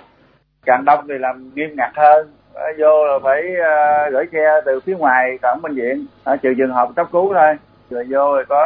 [0.67, 4.81] Càng đông thì làm nghiêm ngặt hơn, Ờ, vô là phải uh, gửi xe từ
[4.81, 7.57] phía ngoài cổng bệnh viện, ở trừ trường hợp cấp cứu thôi.
[7.91, 8.65] Rồi vô rồi có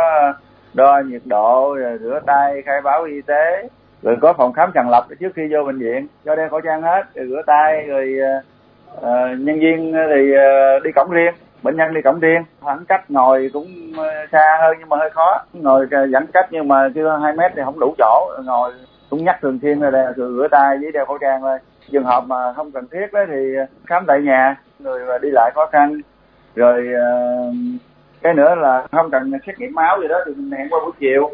[0.75, 3.69] đo nhiệt độ rồi rửa tay khai báo y tế.
[4.03, 6.07] Rồi có phòng khám sàng lọc trước khi vô bệnh viện.
[6.25, 8.19] Cho đeo khẩu trang hết rồi rửa tay rồi
[8.97, 9.05] uh,
[9.39, 11.35] nhân viên thì uh, đi cổng riêng.
[11.63, 12.45] Bệnh nhân đi cổng riêng.
[12.61, 13.67] Khoảng cách ngồi cũng
[14.33, 15.43] xa hơn nhưng mà hơi khó.
[15.53, 18.31] Ngồi giãn cách nhưng mà chưa hai mét thì không đủ chỗ.
[18.45, 18.73] Ngồi
[19.11, 21.59] cũng nhắc thường xuyên rồi rửa tay với đeo khẩu trang thôi
[21.93, 23.55] trường hợp mà không cần thiết đó thì
[23.87, 26.01] khám tại nhà người mà đi lại khó khăn
[26.55, 27.07] rồi ờ,
[28.23, 30.93] cái nữa là không cần xét nghiệm máu gì đó thì mình hẹn qua buổi
[31.01, 31.31] chiều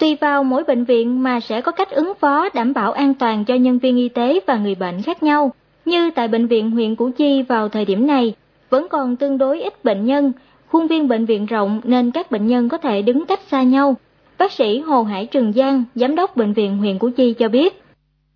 [0.00, 3.44] Tùy vào mỗi bệnh viện mà sẽ có cách ứng phó đảm bảo an toàn
[3.44, 5.52] cho nhân viên y tế và người bệnh khác nhau.
[5.84, 8.34] Như tại bệnh viện huyện Củ Chi vào thời điểm này,
[8.70, 10.32] vẫn còn tương đối ít bệnh nhân,
[10.68, 13.94] khuôn viên bệnh viện rộng nên các bệnh nhân có thể đứng cách xa nhau.
[14.38, 17.82] Bác sĩ Hồ Hải Trường Giang, Giám đốc Bệnh viện huyện Củ Chi cho biết.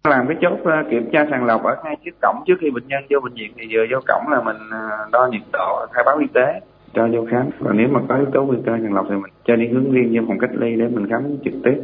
[0.09, 2.37] Làm cái chốt ờ, kiểm tra sàng lọc ở ngay trước cổng.
[2.47, 5.29] Trước khi bệnh nhân vô bệnh viện thì vừa vô cổng là mình ờ, đo
[5.33, 6.61] nhiệt độ, khai báo y tế
[6.95, 7.47] cho vô khám.
[7.59, 9.93] Và nếu mà có yếu tố nguy cơ sàng lọc thì mình cho đi hướng
[9.93, 11.81] riêng vô phòng cách ly để mình khám trực tiếp.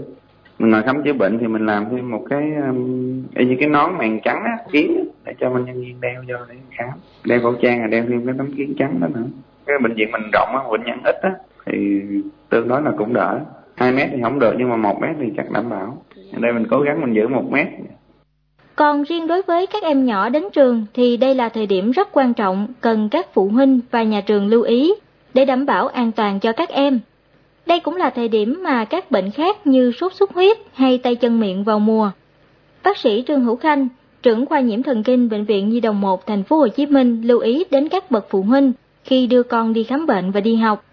[0.59, 3.91] Mình ngồi khám chữa bệnh thì mình làm thêm một cái um, như cái nón
[3.99, 6.91] màn trắng á kiến để cho bệnh nhân viên đeo vô để khám.
[7.25, 9.27] Đeo khẩu trang là đeo thêm cái tấm kiến trắng đó nữa.
[9.67, 11.31] Cái bệnh viện mình rộng á bệnh nhân ít á
[11.67, 12.03] thì
[12.51, 13.41] tương đối là cũng đỡ.
[13.77, 16.03] Hai mét thì không được nhưng mà một mét thì chắc đảm bảo.
[16.33, 17.67] Ở đây mình cố gắng mình giữ một mét
[18.77, 22.09] còn riêng đối với các em nhỏ đến trường thì đây là thời điểm rất
[22.13, 24.95] quan trọng cần các phụ huynh và nhà trường lưu ý
[25.35, 27.01] để đảm bảo an toàn cho các em.
[27.67, 31.15] Đây cũng là thời điểm mà các bệnh khác như sốt xuất huyết hay tay
[31.15, 32.11] chân miệng vào mùa.
[32.85, 33.89] Bác sĩ Trương Hữu Khanh,
[34.23, 37.23] trưởng khoa nhiễm thần kinh bệnh viện Nhi đồng 1 thành phố Hồ Chí Minh
[37.23, 38.73] lưu ý đến các bậc phụ huynh
[39.05, 40.85] khi đưa con đi khám bệnh và đi học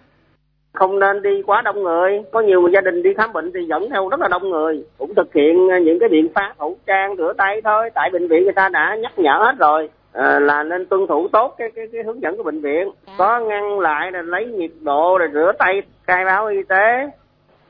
[0.78, 2.22] không nên đi quá đông người.
[2.32, 4.84] Có nhiều gia đình đi khám bệnh thì dẫn theo rất là đông người.
[4.98, 7.90] Cũng thực hiện những cái biện pháp khẩu trang rửa tay thôi.
[7.94, 11.28] Tại bệnh viện người ta đã nhắc nhở hết rồi à, là nên tuân thủ
[11.28, 12.92] tốt cái cái, cái hướng dẫn của bệnh viện.
[13.18, 17.10] Có ngăn lại là lấy nhiệt độ rồi rửa tay khai báo y tế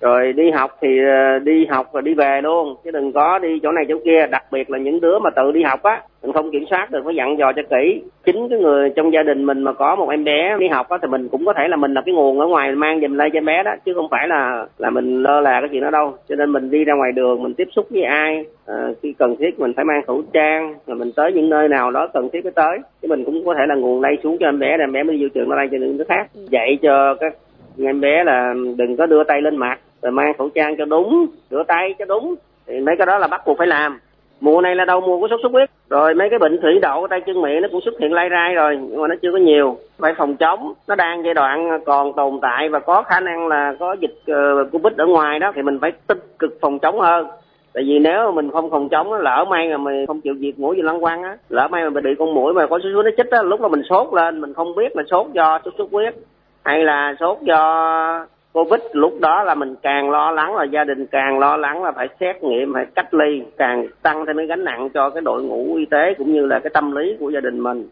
[0.01, 3.59] rồi đi học thì ờ, đi học và đi về luôn chứ đừng có đi
[3.63, 4.27] chỗ này chỗ kia.
[4.31, 7.01] Đặc biệt là những đứa mà tự đi học á mình không kiểm soát được
[7.05, 8.01] phải dặn dò cho kỹ.
[8.25, 10.97] Chính cái người trong gia đình mình mà có một em bé đi học á
[11.01, 13.29] thì mình cũng có thể là mình là cái nguồn ở ngoài mang giùm lây
[13.33, 15.89] cho em bé đó chứ không phải là là mình lơ là cái chuyện đó
[15.89, 16.13] đâu.
[16.29, 19.35] Cho nên mình đi ra ngoài đường mình tiếp xúc với ai à, khi cần
[19.39, 22.43] thiết mình phải mang khẩu trang rồi mình tới những nơi nào đó cần thiết
[22.43, 22.79] phải tới.
[23.01, 25.03] Chứ mình cũng có thể là nguồn lây xuống cho em bé để em bé
[25.03, 26.27] mới vô trường nó lây cho những đứa khác.
[26.33, 27.33] Dạy cho các
[27.79, 31.27] em bé là đừng có đưa tay lên mặt rồi mang khẩu trang cho đúng
[31.49, 32.35] rửa tay cho đúng.
[32.67, 33.99] Thì mấy cái đó là bắt buộc phải làm.
[34.41, 35.69] Mùa này là đầu mùa của sốt xuất huyết.
[35.89, 38.55] Rồi mấy cái bệnh thủy đậu tay chân miệng nó cũng xuất hiện lai rai
[38.55, 39.77] rồi nhưng mà nó chưa có nhiều.
[39.99, 40.73] Phải phòng chống.
[40.87, 44.71] Nó đang giai đoạn còn tồn tại và có khả năng là có dịch uh,
[44.71, 47.27] covid ở ngoài đó thì mình phải tích cực phòng chống hơn.
[47.73, 50.59] Tại vì nếu mà mình không phòng chống lỡ may mà mình không chịu diệt
[50.59, 53.05] mũi gì lăng quăng á lỡ may mà bị con mũi mà có sốt xuất
[53.05, 55.73] nó chích á lúc mà mình sốt lên mình không biết là sốt do sốt
[55.77, 56.15] xuất huyết
[56.63, 61.05] hay là sốt do covid lúc đó là mình càng lo lắng là gia đình
[61.05, 64.63] càng lo lắng là phải xét nghiệm phải cách ly càng tăng thêm cái gánh
[64.63, 67.39] nặng cho cái đội ngũ y tế cũng như là cái tâm lý của gia
[67.39, 67.89] đình mình.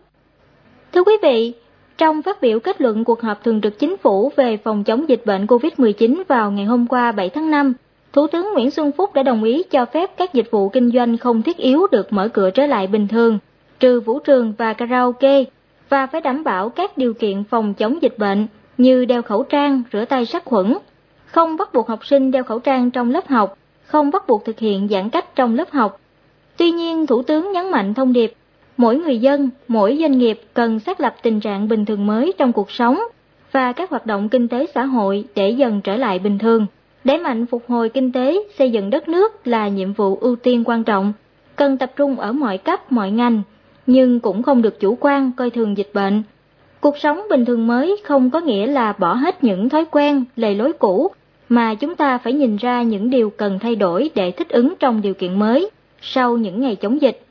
[0.94, 1.54] Thưa quý vị
[1.98, 5.22] trong phát biểu kết luận cuộc họp thường trực chính phủ về phòng chống dịch
[5.26, 7.74] bệnh COVID-19 vào ngày hôm qua 7 tháng 5,
[8.13, 11.18] Thủ tướng Nguyễn Xuân Phúc đã đồng ý cho phép các dịch vụ kinh doanh
[11.18, 13.39] không thiết yếu được mở cửa trở lại bình thường,
[13.80, 15.44] trừ vũ trường và karaoke,
[15.89, 19.83] và phải đảm bảo các điều kiện phòng chống dịch bệnh như đeo khẩu trang,
[19.93, 20.77] rửa tay sát khuẩn,
[21.25, 24.59] không bắt buộc học sinh đeo khẩu trang trong lớp học, không bắt buộc thực
[24.59, 25.99] hiện giãn cách trong lớp học.
[26.57, 28.33] Tuy nhiên, Thủ tướng nhấn mạnh thông điệp,
[28.77, 32.53] mỗi người dân, mỗi doanh nghiệp cần xác lập tình trạng bình thường mới trong
[32.53, 32.99] cuộc sống
[33.51, 36.65] và các hoạt động kinh tế xã hội để dần trở lại bình thường.
[37.03, 40.63] Đẩy mạnh phục hồi kinh tế, xây dựng đất nước là nhiệm vụ ưu tiên
[40.65, 41.13] quan trọng,
[41.55, 43.41] cần tập trung ở mọi cấp, mọi ngành,
[43.88, 46.23] nhưng cũng không được chủ quan coi thường dịch bệnh,
[46.86, 50.54] Cuộc sống bình thường mới không có nghĩa là bỏ hết những thói quen, lề
[50.54, 51.12] lối cũ,
[51.50, 55.02] mà chúng ta phải nhìn ra những điều cần thay đổi để thích ứng trong
[55.02, 55.69] điều kiện mới,
[56.02, 57.26] sau những ngày chống dịch.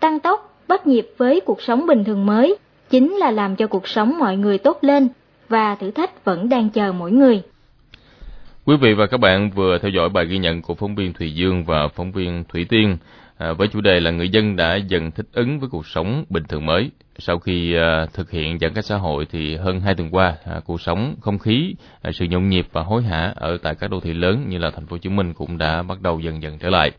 [0.00, 2.56] Tăng tốc, bắt nhịp với cuộc sống bình thường mới,
[2.90, 5.08] chính là làm cho cuộc sống mọi người tốt lên,
[5.48, 7.42] và thử thách vẫn đang chờ mỗi người.
[8.64, 11.34] Quý vị và các bạn vừa theo dõi bài ghi nhận của phóng viên Thùy
[11.34, 12.96] Dương và phóng viên Thủy Tiên
[13.38, 16.44] à, với chủ đề là người dân đã dần thích ứng với cuộc sống bình
[16.48, 16.90] thường mới.
[17.18, 20.60] Sau khi à, thực hiện giãn cách xã hội thì hơn hai tuần qua, à,
[20.64, 24.00] cuộc sống, không khí, à, sự nhộn nhịp và hối hả ở tại các đô
[24.00, 26.58] thị lớn như là thành phố Hồ Chí Minh cũng đã bắt đầu dần dần
[26.58, 26.92] trở lại.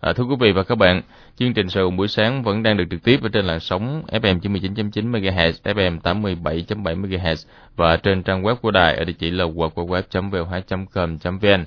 [0.00, 1.02] À, thưa quý vị và các bạn,
[1.36, 4.02] chương trình Sài Gòn buổi sáng vẫn đang được trực tiếp ở trên làn sóng
[4.06, 9.30] FM 99.9 MHz, FM 87.7 MHz và trên trang web của đài ở địa chỉ
[9.30, 11.64] là www.v2.com.vn.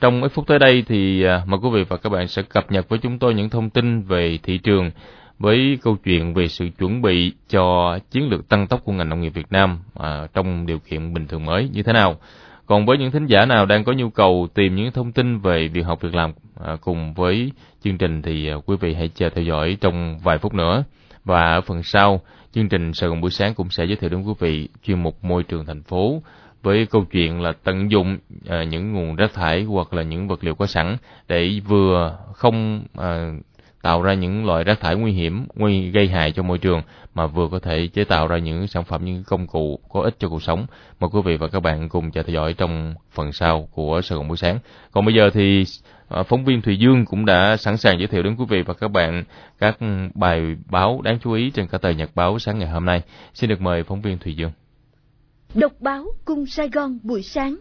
[0.00, 2.88] Trong ít phút tới đây thì mời quý vị và các bạn sẽ cập nhật
[2.88, 4.90] với chúng tôi những thông tin về thị trường
[5.38, 9.20] với câu chuyện về sự chuẩn bị cho chiến lược tăng tốc của ngành nông
[9.20, 12.16] nghiệp Việt Nam à, trong điều kiện bình thường mới như thế nào.
[12.66, 15.68] Còn với những thính giả nào đang có nhu cầu tìm những thông tin về
[15.68, 16.32] việc học việc làm
[16.64, 17.52] à, cùng với
[17.84, 20.84] chương trình thì à, quý vị hãy chờ theo dõi trong vài phút nữa.
[21.24, 22.20] Và ở phần sau,
[22.52, 25.24] chương trình Sài Gòn buổi sáng cũng sẽ giới thiệu đến quý vị chuyên mục
[25.24, 26.22] môi trường thành phố
[26.62, 30.44] với câu chuyện là tận dụng à, những nguồn rác thải hoặc là những vật
[30.44, 30.96] liệu có sẵn
[31.28, 33.32] để vừa không à,
[33.82, 36.82] tạo ra những loại rác thải nguy hiểm, nguy gây hại cho môi trường
[37.14, 40.14] mà vừa có thể chế tạo ra những sản phẩm những công cụ có ích
[40.18, 40.66] cho cuộc sống.
[41.00, 44.18] Mời quý vị và các bạn cùng chờ theo dõi trong phần sau của Sài
[44.18, 44.58] Gòn buổi sáng.
[44.92, 45.64] Còn bây giờ thì
[46.08, 48.74] à, phóng viên Thùy Dương cũng đã sẵn sàng giới thiệu đến quý vị và
[48.74, 49.24] các bạn
[49.58, 49.78] các
[50.14, 53.02] bài báo đáng chú ý trên các tờ Nhật báo sáng ngày hôm nay.
[53.34, 54.50] Xin được mời phóng viên Thùy Dương.
[55.54, 57.56] Độc báo Cung Sài Gòn buổi sáng.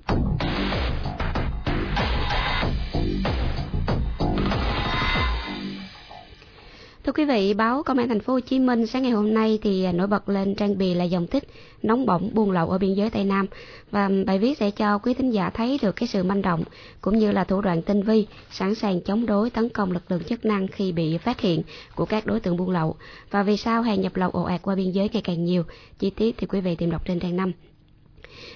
[7.07, 9.59] Thưa quý vị, báo Công an thành phố Hồ Chí Minh sáng ngày hôm nay
[9.61, 11.43] thì nổi bật lên trang bì là dòng tích
[11.83, 13.45] nóng bỏng buôn lậu ở biên giới Tây Nam
[13.91, 16.63] và bài viết sẽ cho quý thính giả thấy được cái sự manh động
[17.01, 20.23] cũng như là thủ đoạn tinh vi, sẵn sàng chống đối tấn công lực lượng
[20.23, 21.61] chức năng khi bị phát hiện
[21.95, 22.95] của các đối tượng buôn lậu
[23.31, 25.63] và vì sao hàng nhập lậu ồ ạt qua biên giới ngày càng nhiều.
[25.99, 27.51] Chi tiết thì quý vị tìm đọc trên trang 5.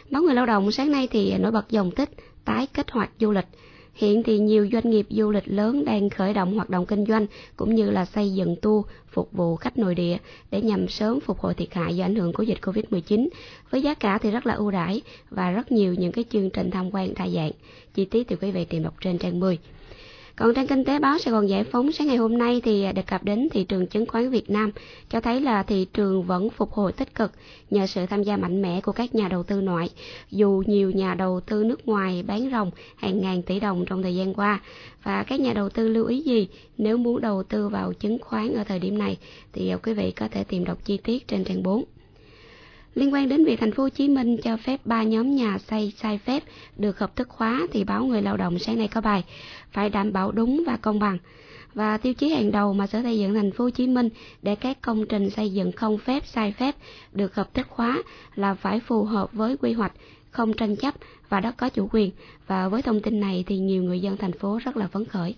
[0.10, 2.10] Báo người lao động sáng nay thì nổi bật dòng tích
[2.46, 3.48] tái kích hoạt du lịch.
[3.94, 7.26] Hiện thì nhiều doanh nghiệp du lịch lớn đang khởi động hoạt động kinh doanh,
[7.56, 10.18] cũng như là xây dựng tour phục vụ khách nội địa
[10.52, 13.28] để nhằm sớm phục hồi thiệt hại do ảnh hưởng của dịch Covid-19
[13.70, 16.72] với giá cả thì rất là ưu đãi và rất nhiều những cái chương trình
[16.72, 17.52] tham quan đa dạng.
[17.94, 19.58] Chi tiết thì quý vị tìm đọc trên trang 10.
[20.36, 23.02] Còn trên kinh tế báo Sài Gòn Giải phóng sáng ngày hôm nay thì đề
[23.02, 24.72] cập đến thị trường chứng khoán Việt Nam,
[25.10, 27.32] cho thấy là thị trường vẫn phục hồi tích cực
[27.70, 29.90] nhờ sự tham gia mạnh mẽ của các nhà đầu tư ngoại.
[30.32, 34.16] Dù nhiều nhà đầu tư nước ngoài bán ròng hàng ngàn tỷ đồng trong thời
[34.16, 34.62] gian qua,
[35.04, 38.54] và các nhà đầu tư lưu ý gì nếu muốn đầu tư vào chứng khoán
[38.54, 39.18] ở thời điểm này
[39.54, 41.84] thì quý vị có thể tìm đọc chi tiết trên trang 4.
[42.96, 45.94] Liên quan đến việc thành phố Hồ Chí Minh cho phép ba nhóm nhà xây
[45.98, 46.44] sai phép
[46.78, 49.24] được hợp thức hóa thì báo Người Lao động sáng nay có bài
[49.72, 51.18] phải đảm bảo đúng và công bằng.
[51.74, 54.10] Và tiêu chí hàng đầu mà Sở Xây dựng thành phố Hồ Chí Minh
[54.42, 56.76] để các công trình xây dựng không phép sai phép
[57.14, 58.04] được hợp thức hóa
[58.36, 59.92] là phải phù hợp với quy hoạch,
[60.32, 60.94] không tranh chấp
[61.30, 62.12] và đất có chủ quyền.
[62.48, 65.36] Và với thông tin này thì nhiều người dân thành phố rất là phấn khởi.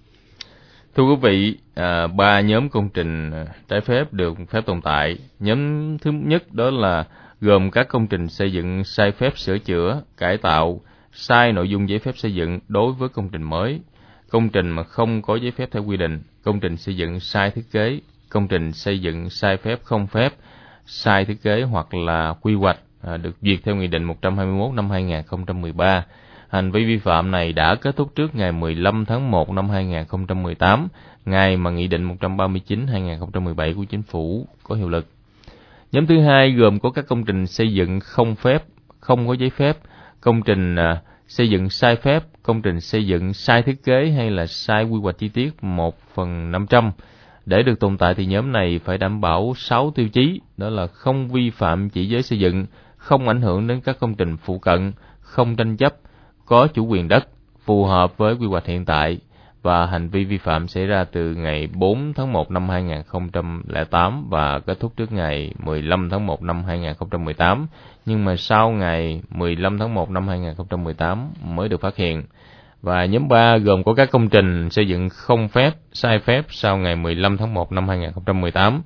[0.96, 5.18] Thưa quý vị, à, ba nhóm công trình à, trái phép được phép tồn tại.
[5.40, 7.06] Nhóm thứ nhất đó là
[7.44, 11.90] gồm các công trình xây dựng sai phép sửa chữa, cải tạo, sai nội dung
[11.90, 13.80] giấy phép xây dựng đối với công trình mới,
[14.30, 17.52] công trình mà không có giấy phép theo quy định, công trình xây dựng sai
[17.52, 20.34] thiết kế, công trình xây dựng sai phép không phép,
[20.86, 24.90] sai thiết kế hoặc là quy hoạch à, được duyệt theo Nghị định 121 năm
[24.90, 26.06] 2013.
[26.50, 30.88] Hành vi vi phạm này đã kết thúc trước ngày 15 tháng 1 năm 2018,
[31.26, 35.13] ngày mà Nghị định 139-2017 của Chính phủ có hiệu lực.
[35.94, 38.64] Nhóm thứ hai gồm có các công trình xây dựng không phép,
[39.00, 39.78] không có giấy phép,
[40.22, 44.32] công trình à, xây dựng sai phép, công trình xây dựng sai thiết kế hay
[44.32, 46.92] là sai quy hoạch chi tiết 1 phần 500.
[47.46, 50.88] Để được tồn tại thì nhóm này phải đảm bảo 6 tiêu chí, đó là
[50.88, 52.66] không vi phạm chỉ giới xây dựng,
[52.98, 55.96] không ảnh hưởng đến các công trình phụ cận, không tranh chấp,
[56.46, 57.28] có chủ quyền đất,
[57.66, 59.20] phù hợp với quy hoạch hiện tại,
[59.64, 64.60] và hành vi vi phạm xảy ra từ ngày 4 tháng 1 năm 2008 và
[64.60, 67.68] kết thúc trước ngày 15 tháng 1 năm 2018,
[68.06, 72.24] nhưng mà sau ngày 15 tháng 1 năm 2018 mới được phát hiện.
[72.82, 76.78] Và nhóm 3 gồm có các công trình xây dựng không phép, sai phép sau
[76.78, 78.82] ngày 15 tháng 1 năm 2018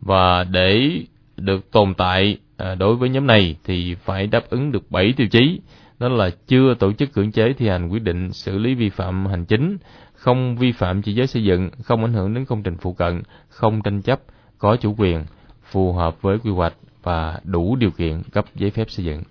[0.00, 0.90] và để
[1.36, 5.26] được tồn tại à, đối với nhóm này thì phải đáp ứng được 7 tiêu
[5.26, 5.60] chí.
[5.98, 9.26] Đó là chưa tổ chức cưỡng chế thi hành quyết định xử lý vi phạm
[9.26, 9.76] hành chính
[10.22, 13.22] không vi phạm chỉ giới xây dựng, không ảnh hưởng đến công trình phụ cận,
[13.48, 14.20] không tranh chấp,
[14.58, 15.24] có chủ quyền,
[15.64, 19.22] phù hợp với quy hoạch và đủ điều kiện cấp giấy phép xây dựng.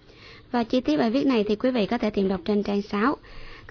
[0.52, 2.82] Và chi tiết bài viết này thì quý vị có thể tìm đọc trên trang
[2.82, 3.18] 6.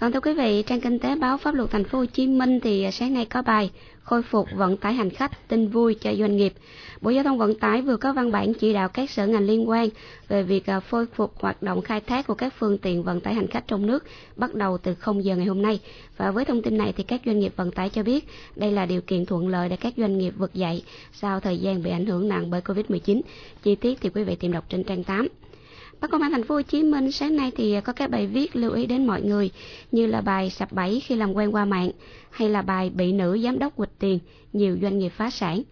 [0.01, 2.61] Còn thưa quý vị, trang kinh tế báo pháp luật thành phố Hồ Chí Minh
[2.61, 3.71] thì à, sáng nay có bài
[4.03, 6.53] khôi phục vận tải hành khách tin vui cho doanh nghiệp.
[7.01, 9.69] Bộ Giao thông Vận tải vừa có văn bản chỉ đạo các sở ngành liên
[9.69, 9.89] quan
[10.29, 13.35] về việc à, khôi phục hoạt động khai thác của các phương tiện vận tải
[13.35, 14.05] hành khách trong nước
[14.37, 15.81] bắt đầu từ 0 giờ ngày hôm nay.
[16.17, 18.25] Và với thông tin này thì các doanh nghiệp vận tải cho biết
[18.57, 20.83] đây là điều kiện thuận lợi để các doanh nghiệp vực dậy
[21.13, 23.21] sau thời gian bị ảnh hưởng nặng bởi Covid-19.
[23.63, 25.29] Chi tiết thì quý vị tìm đọc trên trang 8.
[26.01, 28.57] Báo Công an Thành phố Hồ Chí Minh sáng nay thì có các bài viết
[28.57, 29.51] lưu ý đến mọi người
[29.93, 31.91] như là bài sập bẫy khi làm quen qua mạng
[32.31, 34.19] hay là bài bị nữ giám đốc quỵt tiền,
[34.53, 35.63] nhiều doanh nghiệp phá sản.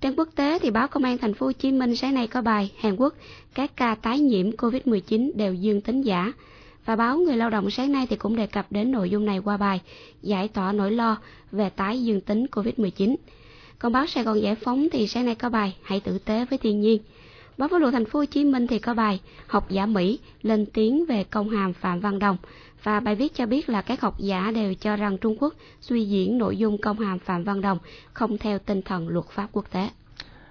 [0.00, 2.40] Trên quốc tế thì báo Công an Thành phố Hồ Chí Minh sáng nay có
[2.40, 3.14] bài Hàn Quốc
[3.54, 6.32] các ca tái nhiễm COVID-19 đều dương tính giả.
[6.84, 9.38] Và báo Người lao động sáng nay thì cũng đề cập đến nội dung này
[9.38, 9.80] qua bài
[10.22, 11.16] Giải tỏa nỗi lo
[11.52, 13.16] về tái dương tính COVID-19.
[13.78, 16.58] Còn báo Sài Gòn Giải phóng thì sáng nay có bài Hãy tử tế với
[16.58, 17.02] thiên nhiên.
[17.58, 20.66] Báo pháp luật thành phố Hồ Chí Minh thì có bài Học giả Mỹ lên
[20.66, 22.36] tiếng về công hàm Phạm Văn Đồng.
[22.82, 26.04] Và bài viết cho biết là các học giả đều cho rằng Trung Quốc suy
[26.04, 27.78] diễn nội dung công hàm Phạm Văn Đồng
[28.12, 29.88] không theo tinh thần luật pháp quốc tế.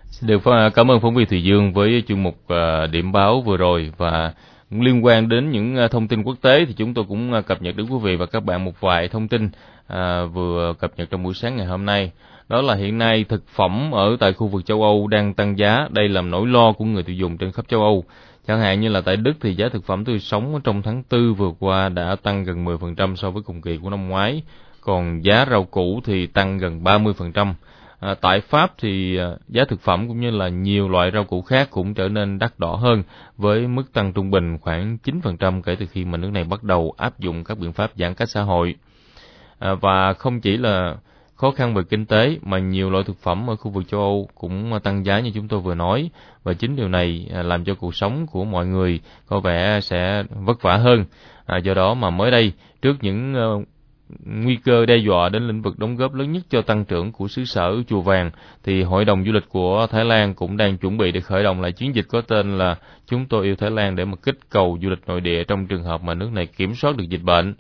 [0.06, 3.42] Xin được à, cảm ơn phóng viên Thùy Dương với chuyên mục à, điểm báo
[3.42, 3.92] vừa rồi.
[3.98, 4.34] Và
[4.70, 7.76] liên quan đến những à, thông tin quốc tế thì chúng tôi cũng cập nhật
[7.76, 9.50] đến quý vị và các bạn một vài thông tin
[10.34, 12.12] vừa cập nhật trong buổi sáng ngày hôm nay
[12.50, 15.88] đó là hiện nay thực phẩm ở tại khu vực châu Âu đang tăng giá,
[15.92, 18.04] đây làm nỗi lo của người tiêu dùng trên khắp châu Âu.
[18.48, 21.34] Chẳng hạn như là tại Đức thì giá thực phẩm tươi sống trong tháng 4
[21.34, 24.42] vừa qua đã tăng gần 10% so với cùng kỳ của năm ngoái,
[24.82, 27.54] còn giá rau củ thì tăng gần 30%.
[28.00, 31.42] À, tại Pháp thì à, giá thực phẩm cũng như là nhiều loại rau củ
[31.42, 33.04] khác cũng trở nên đắt đỏ hơn
[33.38, 36.94] với mức tăng trung bình khoảng 9% kể từ khi mà nước này bắt đầu
[36.98, 38.76] áp dụng các biện pháp giãn cách xã hội.
[39.60, 40.96] À, và không chỉ là
[41.44, 44.30] khó khăn về kinh tế mà nhiều loại thực phẩm ở khu vực châu Âu
[44.36, 46.10] cũng tăng giá như chúng tôi vừa nói
[46.44, 50.24] và chính điều này à, làm cho cuộc sống của mọi người có vẻ sẽ
[50.30, 51.06] vất vả hơn.
[51.46, 53.68] À, do đó mà mới đây trước những uh,
[54.26, 57.28] nguy cơ đe dọa đến lĩnh vực đóng góp lớn nhất cho tăng trưởng của
[57.28, 58.32] xứ sở Chùa Vàng,
[58.64, 61.62] thì Hội đồng Du lịch của Thái Lan cũng đang chuẩn bị để khởi động
[61.62, 62.76] lại chiến dịch có tên là
[63.08, 65.84] Chúng tôi yêu Thái Lan để mà kích cầu du lịch nội địa trong trường
[65.84, 67.56] hợp mà nước này kiểm soát được dịch bệnh.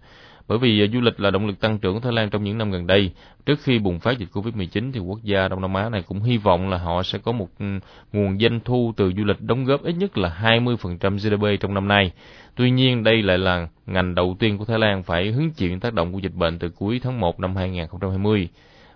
[0.48, 2.58] Bởi vì à, du lịch là động lực tăng trưởng của Thái Lan trong những
[2.58, 3.12] năm gần đây.
[3.46, 6.38] Trước khi bùng phát dịch Covid-19 thì quốc gia Đông Nam Á này cũng hy
[6.38, 7.66] vọng là họ sẽ có một ừ,
[8.14, 11.88] nguồn doanh thu từ du lịch đóng góp ít nhất là 20% GDP trong năm
[11.88, 12.12] nay.
[12.56, 15.80] Tuy nhiên, đây lại là ngành đầu tiên của Thái Lan phải hứng chịu những
[15.80, 18.50] tác động của dịch bệnh từ cuối tháng 1 năm 2020.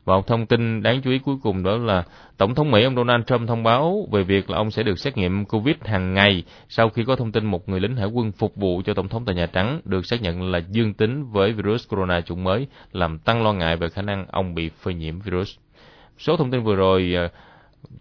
[0.08, 2.04] Và một thông tin đáng chú ý cuối cùng đó là
[2.38, 5.18] Tổng thống Mỹ ông Donald Trump thông báo về việc là ông sẽ được xét
[5.18, 8.56] nghiệm COVID hàng ngày sau khi có thông tin một người lính hải quân phục
[8.56, 11.88] vụ cho Tổng thống tại Nhà Trắng được xác nhận là dương tính với virus
[11.90, 15.56] corona chủng mới, làm tăng lo ngại về khả năng ông bị phơi nhiễm virus.
[16.18, 17.30] Số thông tin vừa rồi ờ,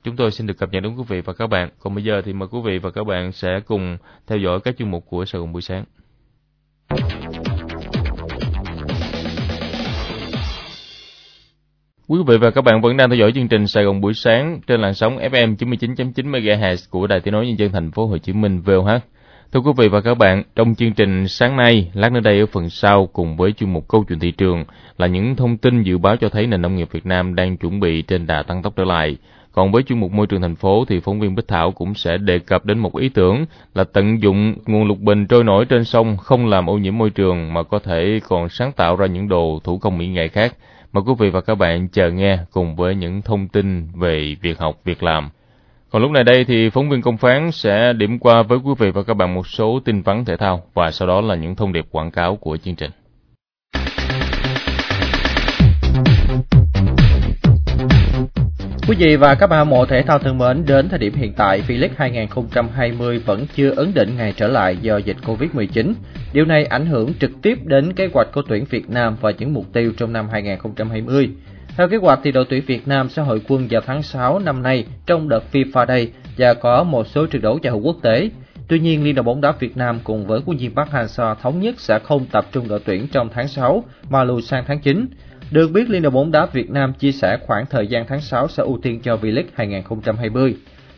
[0.02, 1.70] chúng tôi xin được cập nhật đến quý vị và các bạn.
[1.78, 3.96] Còn bây giờ thì mời quý vị và các bạn sẽ cùng
[4.26, 5.84] theo dõi các chuyên mục của Sài Gòn buổi sáng.
[12.08, 14.60] Quý vị và các bạn vẫn đang theo dõi chương trình Sài Gòn buổi sáng
[14.66, 18.18] trên làn sóng FM 99.9 MHz của Đài Tiếng nói Nhân dân thành phố Hồ
[18.18, 18.88] Chí Minh VOH.
[19.52, 22.46] Thưa quý vị và các bạn, trong chương trình sáng nay, lát nữa đây ở
[22.46, 24.64] phần sau cùng với chuyên mục câu chuyện thị trường
[24.98, 27.80] là những thông tin dự báo cho thấy nền nông nghiệp Việt Nam đang chuẩn
[27.80, 29.16] bị trên đà tăng tốc trở lại.
[29.52, 32.18] Còn với chuyên mục môi trường thành phố thì phóng viên Bích Thảo cũng sẽ
[32.18, 33.44] đề cập đến một ý tưởng
[33.74, 37.10] là tận dụng nguồn lục bình trôi nổi trên sông không làm ô nhiễm môi
[37.10, 40.52] trường mà có thể còn sáng tạo ra những đồ thủ công mỹ nghệ khác.
[40.96, 44.58] Mời quý vị và các bạn chờ nghe cùng với những thông tin về việc
[44.58, 45.30] học, việc làm.
[45.90, 48.90] Còn lúc này đây thì phóng viên công phán sẽ điểm qua với quý vị
[48.90, 51.72] và các bạn một số tin vắn thể thao và sau đó là những thông
[51.72, 52.90] điệp quảng cáo của chương trình.
[58.88, 61.32] Quý vị và các bạn hâm mộ thể thao thân mến, đến thời điểm hiện
[61.32, 65.92] tại, V-League 2020 vẫn chưa ấn định ngày trở lại do dịch Covid-19.
[66.32, 69.54] Điều này ảnh hưởng trực tiếp đến kế hoạch của tuyển Việt Nam và những
[69.54, 71.30] mục tiêu trong năm 2020.
[71.76, 74.62] Theo kế hoạch thì đội tuyển Việt Nam sẽ hội quân vào tháng 6 năm
[74.62, 78.30] nay trong đợt FIFA Day và có một số trận đấu giao hữu quốc tế.
[78.68, 81.60] Tuy nhiên, Liên đoàn bóng đá Việt Nam cùng với quân viên Park Hang-seo thống
[81.60, 85.06] nhất sẽ không tập trung đội tuyển trong tháng 6 mà lùi sang tháng 9.
[85.50, 88.48] Được biết, Liên đoàn bóng đá Việt Nam chia sẻ khoảng thời gian tháng 6
[88.48, 90.56] sẽ ưu tiên cho V-League 2020.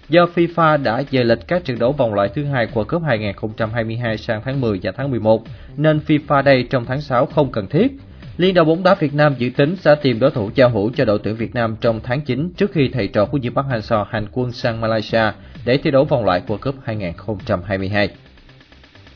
[0.08, 4.18] Do FIFA đã dời lịch các trận đấu vòng loại thứ hai của Cup 2022
[4.18, 5.42] sang tháng 10 và tháng 11,
[5.76, 7.92] nên FIFA đây trong tháng 6 không cần thiết.
[8.36, 11.04] Liên đoàn bóng đá Việt Nam dự tính sẽ tìm đối thủ giao hữu cho
[11.04, 14.04] đội tuyển Việt Nam trong tháng 9 trước khi thầy trò của Diệp Bắc Hang-seo
[14.10, 15.32] hành quân sang Malaysia
[15.64, 18.08] để thi đấu vòng loại của Cup 2022.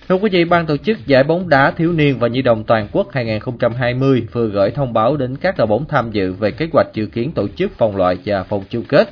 [0.08, 2.88] Thưa quý vị, ban tổ chức giải bóng đá thiếu niên và nhi đồng toàn
[2.92, 6.86] quốc 2020 vừa gửi thông báo đến các đội bóng tham dự về kế hoạch
[6.94, 9.08] dự kiến tổ chức vòng loại và vòng chung kết.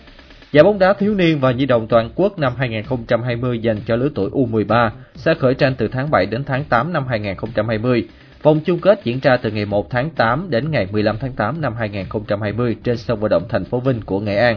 [0.53, 4.09] Giải bóng đá thiếu niên và nhi đồng toàn quốc năm 2020 dành cho lứa
[4.15, 8.09] tuổi U13 sẽ khởi tranh từ tháng 7 đến tháng 8 năm 2020.
[8.43, 11.61] Vòng chung kết diễn ra từ ngày 1 tháng 8 đến ngày 15 tháng 8
[11.61, 14.57] năm 2020 trên sân vận động thành phố Vinh của Nghệ An.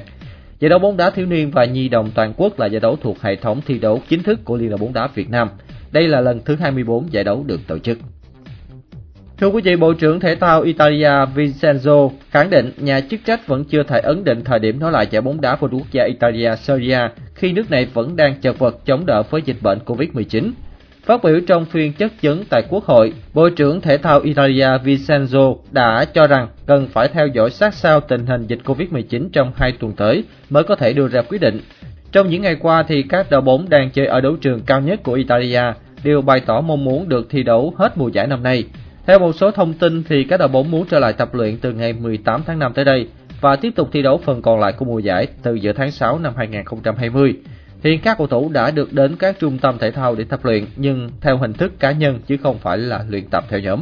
[0.60, 3.22] Giải đấu bóng đá thiếu niên và nhi đồng toàn quốc là giải đấu thuộc
[3.22, 5.50] hệ thống thi đấu chính thức của Liên đoàn bóng đá Việt Nam.
[5.94, 7.98] Đây là lần thứ 24 giải đấu được tổ chức.
[9.38, 13.64] Thưa quý vị, Bộ trưởng Thể thao Italia Vincenzo khẳng định nhà chức trách vẫn
[13.64, 16.56] chưa thể ấn định thời điểm nối lại giải bóng đá vô quốc gia Italia
[16.56, 20.52] Serie A khi nước này vẫn đang chật vật chống đỡ với dịch bệnh Covid-19.
[21.06, 25.58] Phát biểu trong phiên chất vấn tại Quốc hội, Bộ trưởng Thể thao Italia Vincenzo
[25.72, 29.72] đã cho rằng cần phải theo dõi sát sao tình hình dịch Covid-19 trong hai
[29.72, 31.60] tuần tới mới có thể đưa ra quyết định.
[32.14, 35.04] Trong những ngày qua thì các đội bóng đang chơi ở đấu trường cao nhất
[35.04, 35.64] của Italia,
[36.04, 38.64] đều bày tỏ mong muốn được thi đấu hết mùa giải năm nay.
[39.06, 41.72] Theo một số thông tin thì các đội bóng muốn trở lại tập luyện từ
[41.74, 43.08] ngày 18 tháng 5 tới đây
[43.42, 46.20] và tiếp tục thi đấu phần còn lại của mùa giải từ giữa tháng 6
[46.20, 47.36] năm 2020.
[47.84, 50.66] Hiện các cầu thủ đã được đến các trung tâm thể thao để tập luyện,
[50.76, 53.82] nhưng theo hình thức cá nhân chứ không phải là luyện tập theo nhóm.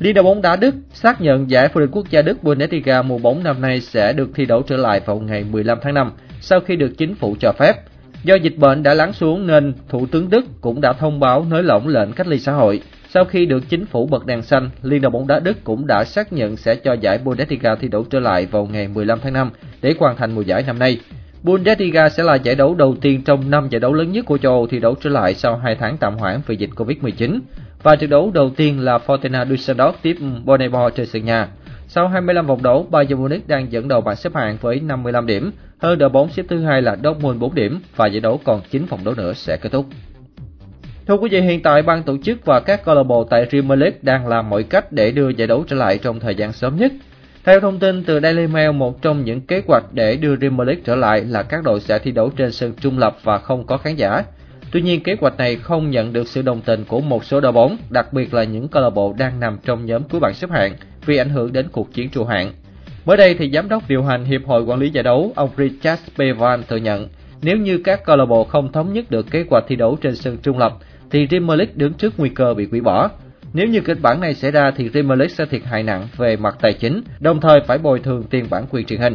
[0.00, 3.18] Liên đoàn bóng đá Đức xác nhận giải vô địch quốc gia Đức Bundesliga mùa
[3.18, 6.60] bóng năm nay sẽ được thi đấu trở lại vào ngày 15 tháng 5 sau
[6.60, 7.76] khi được chính phủ cho phép.
[8.24, 11.62] Do dịch bệnh đã lắng xuống nên Thủ tướng Đức cũng đã thông báo nới
[11.62, 12.82] lỏng lệnh cách ly xã hội.
[13.08, 16.04] Sau khi được chính phủ bật đèn xanh, Liên đoàn bóng đá Đức cũng đã
[16.04, 19.50] xác nhận sẽ cho giải Bundesliga thi đấu trở lại vào ngày 15 tháng 5
[19.82, 20.98] để hoàn thành mùa giải năm nay.
[21.42, 24.52] Bundesliga sẽ là giải đấu đầu tiên trong năm giải đấu lớn nhất của châu
[24.52, 27.40] Âu thi đấu trở lại sau 2 tháng tạm hoãn vì dịch Covid-19.
[27.82, 31.48] Và trận đấu đầu tiên là Fortuna Düsseldorf tiếp Bonneborn trên sân nhà.
[31.88, 35.50] Sau 25 vòng đấu, Bayern Munich đang dẫn đầu bảng xếp hạng với 55 điểm,
[35.80, 38.84] hơn đội bóng xếp thứ hai là Dortmund 4 điểm và giải đấu còn 9
[38.84, 39.86] vòng đấu nữa sẽ kết thúc.
[41.06, 43.78] Thưa quý vị, hiện tại ban tổ chức và các câu lạc bộ tại Premier
[43.78, 46.76] League đang làm mọi cách để đưa giải đấu trở lại trong thời gian sớm
[46.76, 46.92] nhất.
[47.44, 50.82] Theo thông tin từ Daily Mail, một trong những kế hoạch để đưa Premier League
[50.84, 53.76] trở lại là các đội sẽ thi đấu trên sân trung lập và không có
[53.76, 54.22] khán giả.
[54.72, 57.52] Tuy nhiên, kế hoạch này không nhận được sự đồng tình của một số đội
[57.52, 60.50] bóng, đặc biệt là những câu lạc bộ đang nằm trong nhóm cuối bảng xếp
[60.50, 60.74] hạng
[61.06, 62.52] vì ảnh hưởng đến cuộc chiến trụ hạng.
[63.04, 66.02] Mới đây thì giám đốc điều hành Hiệp hội Quản lý giải đấu ông Richard
[66.16, 67.08] Bevan thừa nhận
[67.42, 70.16] nếu như các câu lạc bộ không thống nhất được kế hoạch thi đấu trên
[70.16, 70.72] sân trung lập
[71.10, 73.10] thì Premier League đứng trước nguy cơ bị hủy bỏ.
[73.52, 76.36] Nếu như kịch bản này xảy ra thì Premier League sẽ thiệt hại nặng về
[76.36, 79.14] mặt tài chính, đồng thời phải bồi thường tiền bản quyền truyền hình.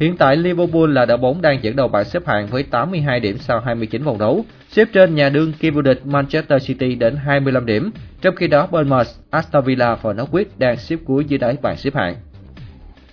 [0.00, 3.38] Hiện tại Liverpool là đội bóng đang dẫn đầu bảng xếp hạng với 82 điểm
[3.38, 7.66] sau 29 vòng đấu, xếp trên nhà đương kim vô địch Manchester City đến 25
[7.66, 11.76] điểm, trong khi đó Bournemouth, Aston Villa và Norwich đang xếp cuối dưới đáy bảng
[11.76, 12.14] xếp hạng.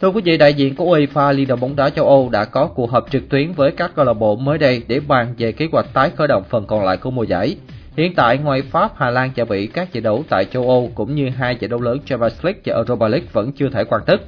[0.02, 2.68] Thưa quý vị, đại diện của UEFA Liên đoàn bóng đá châu Âu đã có
[2.68, 5.68] cuộc họp trực tuyến với các câu lạc bộ mới đây để bàn về kế
[5.72, 7.56] hoạch tái khởi động phần còn lại của mùa giải.
[7.97, 11.16] Hiện tại, ngoài Pháp, Hà Lan và Bỉ, các giải đấu tại châu Âu cũng
[11.16, 14.22] như hai giải đấu lớn Champions League và Europa League vẫn chưa thể hoàn tất.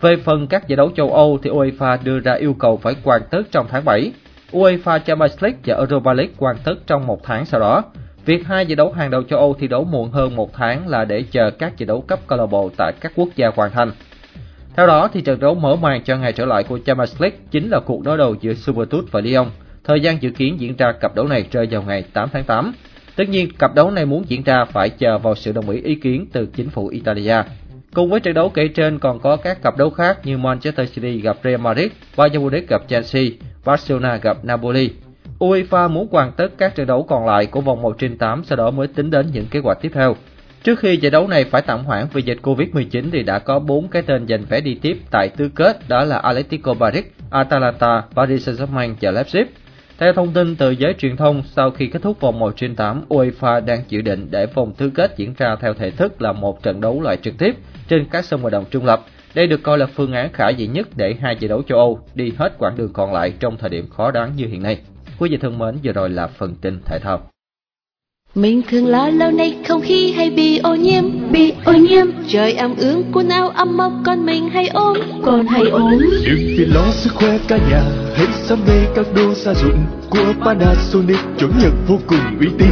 [0.00, 3.22] Về phần các giải đấu châu Âu thì UEFA đưa ra yêu cầu phải hoàn
[3.30, 4.12] tất trong tháng 7.
[4.52, 7.82] UEFA Champions League và Europa League hoàn tất trong một tháng sau đó.
[8.24, 11.04] Việc hai giải đấu hàng đầu châu Âu thi đấu muộn hơn một tháng là
[11.04, 13.90] để chờ các giải đấu cấp câu lạc bộ tại các quốc gia hoàn thành.
[14.76, 17.68] Theo đó thì trận đấu mở màn cho ngày trở lại của Champions League chính
[17.68, 19.50] là cuộc đối đầu giữa Juventus và Lyon.
[19.84, 22.72] Thời gian dự kiến diễn ra cặp đấu này rơi vào ngày 8 tháng 8.
[23.16, 25.94] Tất nhiên, cặp đấu này muốn diễn ra phải chờ vào sự đồng ý ý
[25.94, 27.42] kiến từ chính phủ Italia.
[27.94, 31.20] Cùng với trận đấu kể trên còn có các cặp đấu khác như Manchester City
[31.20, 33.24] gặp Real Madrid, Bayern Munich gặp Chelsea,
[33.64, 34.90] Barcelona gặp Napoli.
[35.38, 38.56] UEFA muốn hoàn tất các trận đấu còn lại của vòng 1 trên 8 sau
[38.56, 40.16] đó mới tính đến những kế hoạch tiếp theo.
[40.62, 43.88] Trước khi giải đấu này phải tạm hoãn vì dịch Covid-19 thì đã có 4
[43.88, 48.48] cái tên giành vé đi tiếp tại tứ kết đó là Atletico Madrid, Atalanta, Paris
[48.48, 49.44] Saint-Germain và Leipzig.
[49.98, 53.04] Theo thông tin từ giới truyền thông, sau khi kết thúc vòng 1 trên 8,
[53.08, 56.62] UEFA đang dự định để vòng tứ kết diễn ra theo thể thức là một
[56.62, 57.56] trận đấu loại trực tiếp
[57.88, 59.04] trên các sân vận động trung lập.
[59.34, 62.00] Đây được coi là phương án khả dĩ nhất để hai giải đấu châu Âu
[62.14, 64.78] đi hết quãng đường còn lại trong thời điểm khó đoán như hiện nay.
[65.18, 67.30] Quý vị thân mến, vừa rồi là phần tin thể thao.
[68.36, 72.06] Mình thường lo lâu nay không khí hay bị ô nhiễm Bị ô nhiễm.
[72.28, 76.38] Trời ẩm ướt quần áo ấm mốc Con mình hay ốm Còn hay ốm Đừng
[76.58, 77.82] vì lo sức khỏe cả nhà
[78.16, 81.18] Hãy sắm ngay các đồ gia dụng Của Panasonic.
[81.38, 82.68] Chuẩn nhận vô cùng uy tín.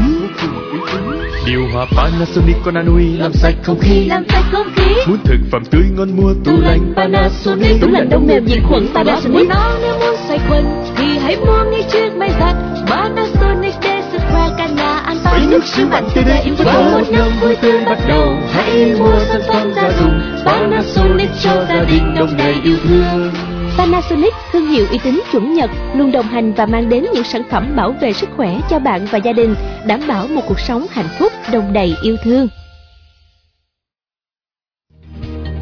[1.46, 4.04] Điều hòa Panasonic con Anui làm sạch không khí.
[4.08, 4.94] Làm sạch không khí.
[5.06, 7.80] Muốn thực phẩm tươi ngon mua tủ lạnh Panasonic.
[7.80, 9.48] Tủ lạnh đông mềm diệt khuẩn Panasonic.
[9.48, 10.64] Nó nếu muốn sạch khuẩn
[10.96, 12.54] Thì hãy mua ngay chiếc máy giặt
[12.86, 17.10] Panasonic để sức khỏe cả nhà an toàn Với nước siêu mạnh TD Với một
[17.12, 22.14] năm vui tươi bắt đầu Hãy mua sản phẩm gia dụng Panasonic cho gia đình
[22.14, 23.32] đông đầy yêu thương
[23.78, 27.42] Panasonic, thương hiệu uy tín chuẩn Nhật, luôn đồng hành và mang đến những sản
[27.50, 29.54] phẩm bảo vệ sức khỏe cho bạn và gia đình,
[29.86, 32.48] đảm bảo một cuộc sống hạnh phúc, đồng đầy yêu thương.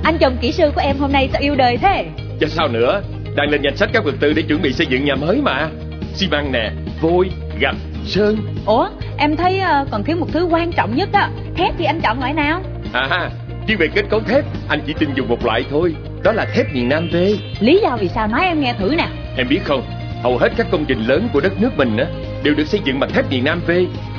[0.02, 2.06] Anh chồng kỹ sư của em hôm nay sao yêu đời thế?
[2.40, 3.02] Chứ sao nữa,
[3.36, 5.70] đang lên danh sách các vật tư để chuẩn bị xây dựng nhà mới mà.
[6.14, 7.30] Xi măng nè, vôi,
[7.60, 8.36] gạch, sơn.
[8.66, 8.88] Ủa,
[9.18, 11.28] em thấy uh, còn thiếu một thứ quan trọng nhất đó.
[11.56, 12.62] Thép thì anh chọn loại nào?
[12.92, 13.30] À,
[13.66, 15.94] riêng về kết cấu thép, anh chỉ tin dùng một loại thôi.
[16.24, 17.16] Đó là thép miền Nam V.
[17.60, 19.08] Lý do vì sao nói em nghe thử nè.
[19.36, 19.82] Em biết không,
[20.22, 22.06] hầu hết các công trình lớn của đất nước mình á
[22.42, 23.70] đều được xây dựng bằng thép miền Nam V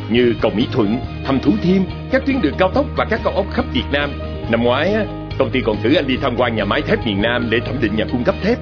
[0.10, 1.82] như cầu Mỹ Thuận, Thăm Thú Thiêm,
[2.12, 4.12] các tuyến đường cao tốc và các cao ốc khắp Việt Nam.
[4.50, 5.06] Năm ngoái á,
[5.38, 7.76] công ty còn cử anh đi tham quan nhà máy thép miền Nam để thẩm
[7.82, 8.58] định nhà cung cấp thép.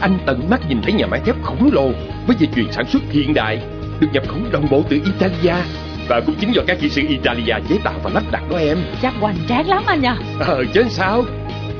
[0.00, 1.90] Anh tận mắt nhìn thấy nhà máy thép khổng lồ
[2.26, 3.60] với dây chuyền sản xuất hiện đại,
[4.00, 5.54] được nhập khẩu đồng bộ từ Italia
[6.08, 8.78] và cũng chính do các kỹ sư Italia chế tạo và lắp đặt đó em.
[9.02, 10.14] Chắc hoành tráng lắm anh nhờ.
[10.40, 11.24] Ờ chứ sao?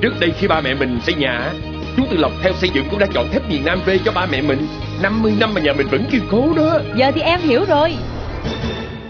[0.01, 1.53] Trước đây khi ba mẹ mình xây nhà,
[1.97, 4.27] chú Tư Lộc theo xây dựng cũng đã chọn thép miền Nam V cho ba
[4.27, 4.59] mẹ mình.
[5.03, 6.79] 50 năm mà nhà mình vẫn kiên cố đó.
[6.97, 7.93] Giờ thì em hiểu rồi.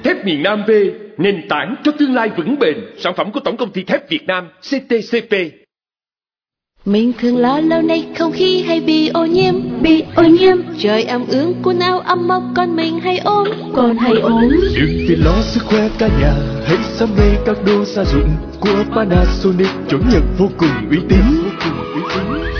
[0.04, 0.70] Thép miền Nam V,
[1.18, 2.74] nền tảng cho tương lai vững bền.
[2.98, 5.65] Sản phẩm của Tổng công ty thép Việt Nam CTCP.
[6.86, 10.56] Mình thường lo lâu nay không khí hay bị ô nhiễm Bị ô nhiễm.
[10.78, 14.40] Trời ẩm ướt quần áo ấm mốc Con mình hay ốm Còn hay ốm.
[14.50, 16.32] Đừng vì lo sức khỏe cả nhà
[16.66, 18.28] Hãy sắm ngay các đồ gia dụng
[18.60, 19.68] Của Panasonic.
[19.88, 21.18] Chuẩn nhận vô cùng uy tín.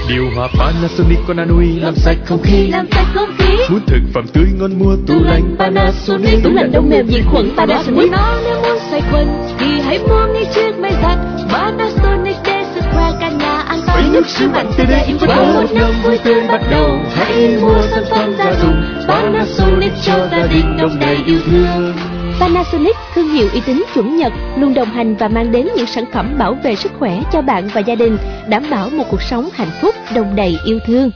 [0.09, 2.69] Điều hòa Panasonic con Anui làm sạch không khí.
[2.71, 3.57] Làm sạch không khí.
[3.71, 6.45] Muốn thực phẩm tươi ngon mua tủ lạnh Panasonic.
[6.45, 8.11] Tủ lạnh đông mềm diệt khuẩn Panasonic.
[8.11, 9.27] Nó nếu muốn sạch khuẩn
[9.59, 11.19] Thì hãy mua ngay chiếc máy giặt
[11.49, 13.57] Panasonic để sức khỏe cả nhà
[13.97, 16.99] Với nước siêu mạnh TD Với một năm vui tươi bắt đầu.
[17.15, 21.95] Hãy mua sản phẩm gia dụng Panasonic cho gia đình đông đầy yêu thương.
[22.41, 26.05] Panasonic, thương hiệu uy tín chuẩn Nhật, luôn đồng hành và mang đến những sản
[26.13, 28.19] phẩm bảo vệ sức khỏe cho bạn và gia đình,
[28.49, 31.11] đảm bảo một cuộc sống hạnh phúc, đồng đầy yêu thương.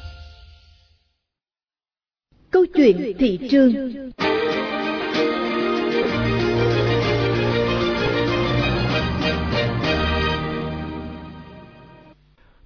[2.51, 3.73] Câu chuyện thị trường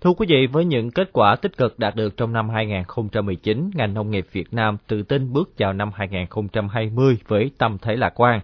[0.05, 3.95] Thưa quý vị, với những kết quả tích cực đạt được trong năm 2019, ngành
[3.95, 8.41] nông nghiệp Việt Nam tự tin bước vào năm 2020 với tâm thế lạc quan.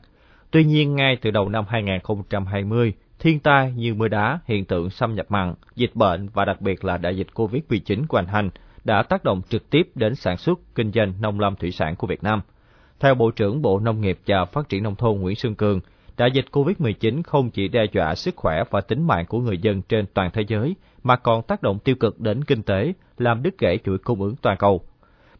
[0.50, 5.14] Tuy nhiên, ngay từ đầu năm 2020, thiên tai như mưa đá, hiện tượng xâm
[5.14, 8.50] nhập mặn, dịch bệnh và đặc biệt là đại dịch COVID-19 hoành hành
[8.84, 12.06] đã tác động trực tiếp đến sản xuất, kinh doanh nông lâm thủy sản của
[12.06, 12.40] Việt Nam.
[13.00, 15.80] Theo Bộ trưởng Bộ Nông nghiệp và Phát triển Nông thôn Nguyễn Xuân Cường,
[16.20, 19.82] đại dịch COVID-19 không chỉ đe dọa sức khỏe và tính mạng của người dân
[19.82, 23.58] trên toàn thế giới, mà còn tác động tiêu cực đến kinh tế, làm đứt
[23.58, 24.80] gãy chuỗi cung ứng toàn cầu.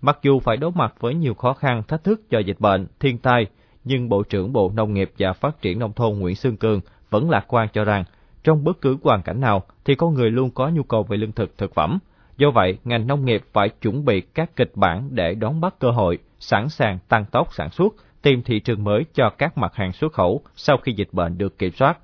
[0.00, 3.18] Mặc dù phải đối mặt với nhiều khó khăn, thách thức do dịch bệnh, thiên
[3.18, 3.46] tai,
[3.84, 7.30] nhưng Bộ trưởng Bộ Nông nghiệp và Phát triển Nông thôn Nguyễn Xuân Cường vẫn
[7.30, 8.04] lạc quan cho rằng,
[8.44, 11.32] trong bất cứ hoàn cảnh nào thì con người luôn có nhu cầu về lương
[11.32, 11.98] thực thực phẩm.
[12.36, 15.90] Do vậy, ngành nông nghiệp phải chuẩn bị các kịch bản để đón bắt cơ
[15.90, 19.92] hội, sẵn sàng tăng tốc sản xuất, tìm thị trường mới cho các mặt hàng
[19.92, 21.98] xuất khẩu sau khi dịch bệnh được kiểm soát.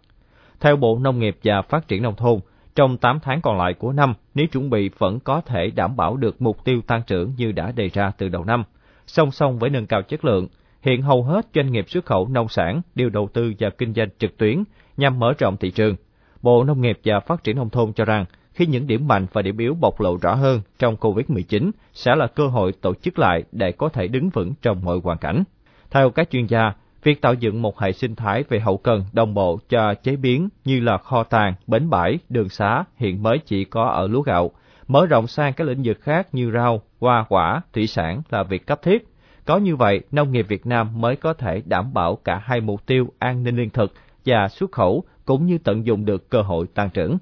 [0.60, 2.40] Theo Bộ Nông nghiệp và Phát triển Nông thôn,
[2.74, 6.16] trong 8 tháng còn lại của năm, nếu chuẩn bị vẫn có thể đảm bảo
[6.16, 8.64] được mục tiêu tăng trưởng như đã đề ra từ đầu năm.
[9.06, 10.48] Song song với nâng cao chất lượng,
[10.82, 14.08] hiện hầu hết doanh nghiệp xuất khẩu nông sản đều đầu tư và kinh doanh
[14.18, 14.64] trực tuyến
[14.96, 15.96] nhằm mở rộng thị trường.
[16.42, 19.42] Bộ Nông nghiệp và Phát triển Nông thôn cho rằng, khi những điểm mạnh và
[19.42, 23.44] điểm yếu bộc lộ rõ hơn trong COVID-19 sẽ là cơ hội tổ chức lại
[23.52, 25.44] để có thể đứng vững trong mọi hoàn cảnh.
[25.90, 26.72] Theo các chuyên gia,
[27.02, 30.48] việc tạo dựng một hệ sinh thái về hậu cần đồng bộ cho chế biến
[30.64, 34.50] như là kho tàng, bến bãi, đường xá hiện mới chỉ có ở lúa gạo,
[34.88, 38.66] mở rộng sang các lĩnh vực khác như rau, hoa quả, thủy sản là việc
[38.66, 39.06] cấp thiết.
[39.44, 42.86] Có như vậy, nông nghiệp Việt Nam mới có thể đảm bảo cả hai mục
[42.86, 43.92] tiêu an ninh lương thực
[44.26, 47.18] và xuất khẩu cũng như tận dụng được cơ hội tăng trưởng.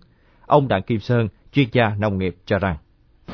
[0.47, 2.77] Ông Đặng Kim Sơn, chuyên gia nông nghiệp cho rằng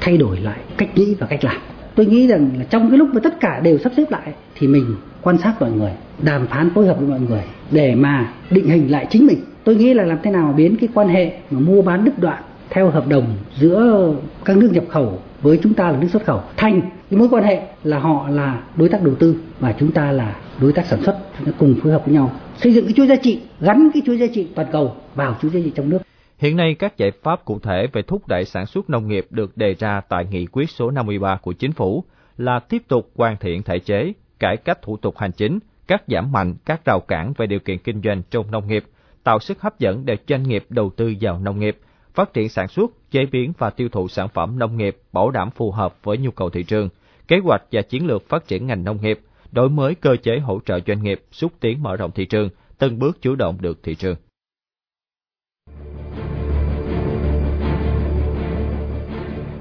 [0.00, 1.56] thay đổi lại cách nghĩ và cách làm.
[1.94, 4.96] Tôi nghĩ rằng trong cái lúc mà tất cả đều sắp xếp lại thì mình
[5.22, 5.92] quan sát mọi người,
[6.22, 9.38] đàm phán phối hợp với mọi người để mà định hình lại chính mình.
[9.64, 12.42] Tôi nghĩ là làm thế nào biến cái quan hệ mà mua bán đứt đoạn
[12.70, 14.12] theo hợp đồng giữa
[14.44, 17.44] các nước nhập khẩu với chúng ta là nước xuất khẩu thành cái mối quan
[17.44, 21.02] hệ là họ là đối tác đầu tư và chúng ta là đối tác sản
[21.02, 23.90] xuất chúng ta cùng phối hợp với nhau xây dựng cái chuỗi giá trị gắn
[23.94, 25.98] cái chuỗi giá trị toàn cầu vào chuỗi giá trị trong nước
[26.38, 29.56] Hiện nay, các giải pháp cụ thể về thúc đẩy sản xuất nông nghiệp được
[29.56, 32.04] đề ra tại nghị quyết số 53 của Chính phủ
[32.38, 36.32] là tiếp tục hoàn thiện thể chế, cải cách thủ tục hành chính, cắt giảm
[36.32, 38.84] mạnh các rào cản về điều kiện kinh doanh trong nông nghiệp,
[39.24, 41.78] tạo sức hấp dẫn để doanh nghiệp đầu tư vào nông nghiệp,
[42.14, 45.50] phát triển sản xuất, chế biến và tiêu thụ sản phẩm nông nghiệp bảo đảm
[45.50, 46.88] phù hợp với nhu cầu thị trường,
[47.28, 49.20] kế hoạch và chiến lược phát triển ngành nông nghiệp,
[49.52, 52.98] đổi mới cơ chế hỗ trợ doanh nghiệp, xúc tiến mở rộng thị trường, từng
[52.98, 54.16] bước chủ động được thị trường.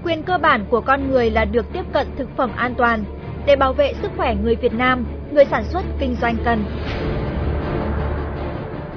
[0.04, 3.19] Quyền cơ bản của con người là được tiếp cận thực phẩm an toàn.
[3.50, 6.66] Để bảo vệ sức khỏe người Việt Nam, người sản xuất kinh doanh cần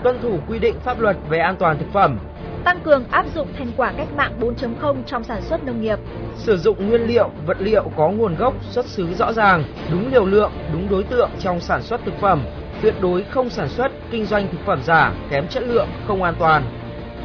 [0.03, 2.19] tuân thủ quy định pháp luật về an toàn thực phẩm,
[2.65, 5.99] tăng cường áp dụng thành quả cách mạng 4.0 trong sản xuất nông nghiệp,
[6.37, 10.25] sử dụng nguyên liệu, vật liệu có nguồn gốc, xuất xứ rõ ràng, đúng liều
[10.25, 12.43] lượng, đúng đối tượng trong sản xuất thực phẩm,
[12.83, 16.35] tuyệt đối không sản xuất, kinh doanh thực phẩm giả, kém chất lượng, không an
[16.39, 16.63] toàn.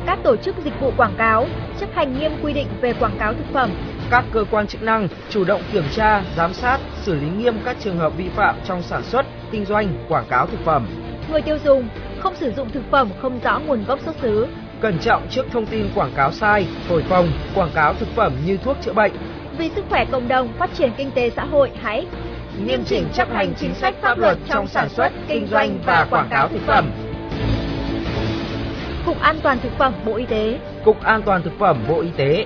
[0.05, 1.45] Các tổ chức dịch vụ quảng cáo
[1.79, 3.69] chấp hành nghiêm quy định về quảng cáo thực phẩm.
[4.09, 7.77] Các cơ quan chức năng chủ động kiểm tra, giám sát, xử lý nghiêm các
[7.79, 10.87] trường hợp vi phạm trong sản xuất, kinh doanh, quảng cáo thực phẩm.
[11.31, 11.87] Người tiêu dùng
[12.19, 14.47] không sử dụng thực phẩm không rõ nguồn gốc xuất xứ.
[14.81, 18.57] Cẩn trọng trước thông tin quảng cáo sai, thổi phồng, quảng cáo thực phẩm như
[18.57, 19.11] thuốc chữa bệnh.
[19.57, 22.05] Vì sức khỏe cộng đồng, phát triển kinh tế xã hội, hãy
[22.65, 26.27] nghiêm chỉnh chấp hành chính sách pháp luật trong sản xuất, kinh doanh và quảng
[26.29, 26.91] cáo thực phẩm.
[29.05, 30.59] Cục An toàn thực phẩm Bộ Y tế.
[30.85, 32.45] Cục An toàn thực phẩm Bộ Y tế.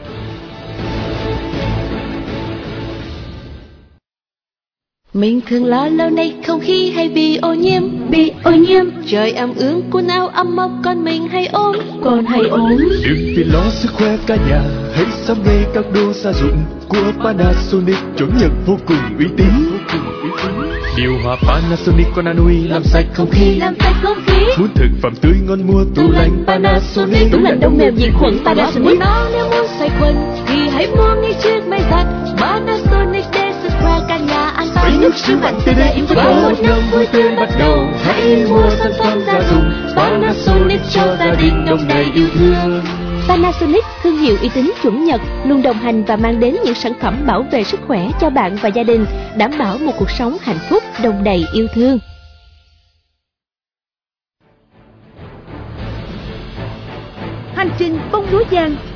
[5.14, 7.84] Mình thường lo lâu nay không khí hay bị ô nhiễm.
[8.10, 8.86] Bị ô nhiễm.
[9.08, 13.18] Trời ẩm ướt quần áo ấm mốc con mình hay ốm Còn hay ốm Đừng
[13.36, 14.62] vì lo sức khỏe cả nhà
[14.94, 17.98] Hãy sắm ngay các đồ gia dụng Của Panasonic.
[18.18, 19.48] Chuẩn nhận vô cùng uy tín.
[20.98, 23.56] Điều hòa Panasonic con Anui làm sạch không khí.
[23.60, 24.46] Làm sạch không khí.
[24.58, 27.32] Muốn thực phẩm tươi ngon mua tủ lạnh Panasonic.
[27.32, 29.00] Tủ lạnh đông mềm diệt khuẩn Panasonic.
[29.32, 30.16] Nếu muốn xoay quần
[30.48, 32.08] thì hãy mua ngay chiếc máy giặt
[32.38, 32.81] Panasonic
[34.92, 37.50] nhà an toàn Với nước sứ mạnh từ đây Và một năm vui tươi bắt
[37.60, 37.88] đầu.
[38.04, 42.82] Hãy mua sản phẩm gia dụng Panasonic cho gia đình đông đầy yêu thương.
[43.28, 46.94] Panasonic, thương hiệu uy tín chuẩn Nhật, luôn đồng hành và mang đến những sản
[47.02, 49.06] phẩm bảo vệ sức khỏe cho bạn và gia đình,
[49.38, 52.00] đảm bảo một cuộc sống hạnh phúc, đồng đầy yêu thương.
[57.56, 58.76] Hành trình bông lúa giang,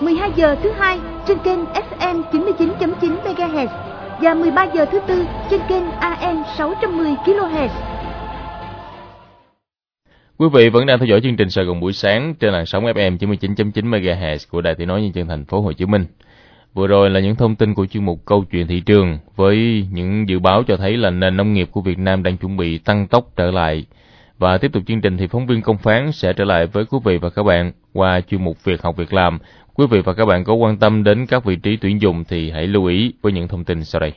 [0.00, 3.66] 12 giờ thứ hai trên kênh FM 99.9 MHz
[4.20, 7.68] và 13 giờ thứ tư trên kênh AM 610 kHz.
[10.38, 12.84] Quý vị vẫn đang theo dõi chương trình Sài Gòn buổi sáng trên làn sóng
[12.84, 16.06] FM 99.9 MHz của Đài Tiếng nói Nhân dân Thành phố Hồ Chí Minh.
[16.74, 20.28] Vừa rồi là những thông tin của chuyên mục câu chuyện thị trường với những
[20.28, 23.06] dự báo cho thấy là nền nông nghiệp của Việt Nam đang chuẩn bị tăng
[23.06, 23.84] tốc trở lại.
[24.38, 26.98] Và tiếp tục chương trình thì phóng viên công phán sẽ trở lại với quý
[27.04, 29.38] vị và các bạn qua chuyên mục Việc học việc làm.
[29.74, 32.50] Quý vị và các bạn có quan tâm đến các vị trí tuyển dụng thì
[32.50, 34.12] hãy lưu ý với những thông tin sau đây.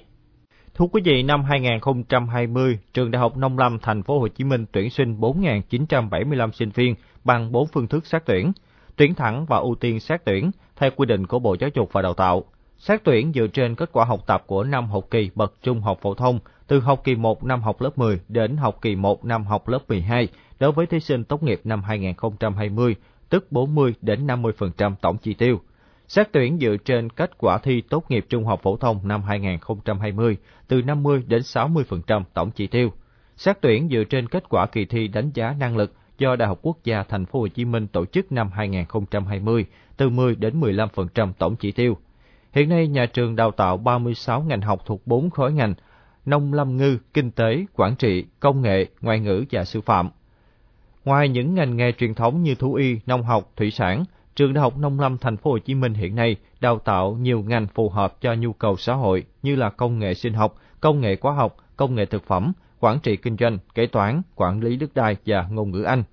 [0.75, 4.65] Thưa quý vị, năm 2020, Trường Đại học Nông lâm Thành phố Hồ Chí Minh
[4.71, 8.51] tuyển sinh 4.975 sinh viên bằng 4 phương thức xét tuyển,
[8.95, 12.01] tuyển thẳng và ưu tiên xét tuyển theo quy định của Bộ Giáo dục và
[12.01, 12.43] Đào tạo.
[12.77, 15.99] Xét tuyển dựa trên kết quả học tập của năm học kỳ bậc trung học
[16.01, 16.39] phổ thông
[16.71, 19.79] từ học kỳ 1 năm học lớp 10 đến học kỳ 1 năm học lớp
[19.87, 20.27] 12
[20.59, 22.95] đối với thí sinh tốt nghiệp năm 2020,
[23.29, 25.61] tức 40 đến 50% tổng chi tiêu.
[26.07, 30.37] Xét tuyển dựa trên kết quả thi tốt nghiệp trung học phổ thông năm 2020
[30.67, 32.91] từ 50 đến 60% tổng chỉ tiêu.
[33.37, 36.59] Xét tuyển dựa trên kết quả kỳ thi đánh giá năng lực do Đại học
[36.61, 39.65] Quốc gia Thành phố Hồ Chí Minh tổ chức năm 2020
[39.97, 41.97] từ 10 đến 15% tổng chỉ tiêu.
[42.51, 45.73] Hiện nay nhà trường đào tạo 36 ngành học thuộc 4 khối ngành:
[46.25, 50.09] nông lâm ngư, kinh tế, quản trị, công nghệ, ngoại ngữ và sư phạm.
[51.05, 54.05] Ngoài những ngành nghề truyền thống như thú y, nông học, thủy sản,
[54.35, 57.43] Trường Đại học Nông lâm Thành phố Hồ Chí Minh hiện nay đào tạo nhiều
[57.47, 61.01] ngành phù hợp cho nhu cầu xã hội như là công nghệ sinh học, công
[61.01, 64.75] nghệ hóa học, công nghệ thực phẩm, quản trị kinh doanh, kế toán, quản lý
[64.75, 66.03] đất đai và ngôn ngữ Anh.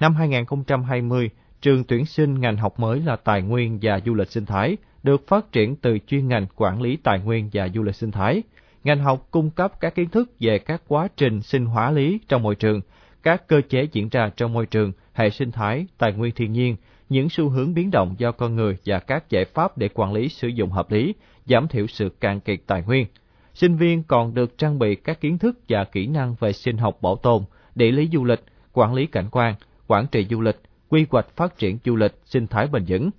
[0.00, 1.30] Năm 2020,
[1.60, 5.28] trường tuyển sinh ngành học mới là tài nguyên và du lịch sinh thái, được
[5.28, 8.42] phát triển từ chuyên ngành quản lý tài nguyên và du lịch sinh thái.
[8.84, 12.42] Ngành học cung cấp các kiến thức về các quá trình sinh hóa lý trong
[12.42, 12.80] môi trường,
[13.22, 16.76] các cơ chế diễn ra trong môi trường, hệ sinh thái, tài nguyên thiên nhiên,
[17.08, 20.28] những xu hướng biến động do con người và các giải pháp để quản lý
[20.28, 21.14] sử dụng hợp lý,
[21.46, 23.06] giảm thiểu sự cạn kiệt tài nguyên.
[23.54, 26.98] Sinh viên còn được trang bị các kiến thức và kỹ năng về sinh học
[27.02, 27.42] bảo tồn,
[27.74, 29.54] địa lý du lịch, quản lý cảnh quan,
[29.86, 30.56] quản trị du lịch,
[30.88, 33.10] quy hoạch phát triển du lịch, sinh thái bền vững.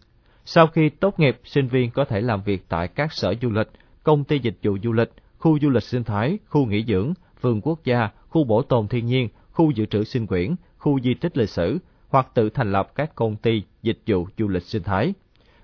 [0.46, 3.68] Sau khi tốt nghiệp, sinh viên có thể làm việc tại các sở du lịch,
[4.04, 7.62] công ty dịch vụ du lịch, khu du lịch sinh thái, khu nghỉ dưỡng, vườn
[7.62, 11.38] quốc gia, khu bảo tồn thiên nhiên, khu dự trữ sinh quyển, khu di tích
[11.38, 11.80] lịch sử,
[12.10, 15.14] hoặc tự thành lập các công ty dịch vụ du lịch sinh thái.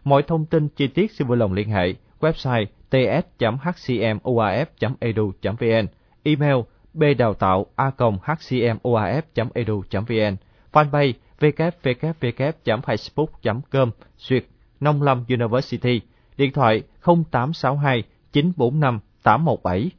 [0.04, 5.88] Mọi thông tin chi tiết xin vui lòng liên hệ website ts.hcmoaf.edu.vn,
[6.24, 6.56] email
[6.94, 10.36] bđào tạo a.hcmoaf.edu.vn, e
[10.72, 14.46] fanpage www.facebook.com duyệt
[14.80, 16.02] Nông Lâm University,
[16.38, 19.92] điện thoại 0862 945 817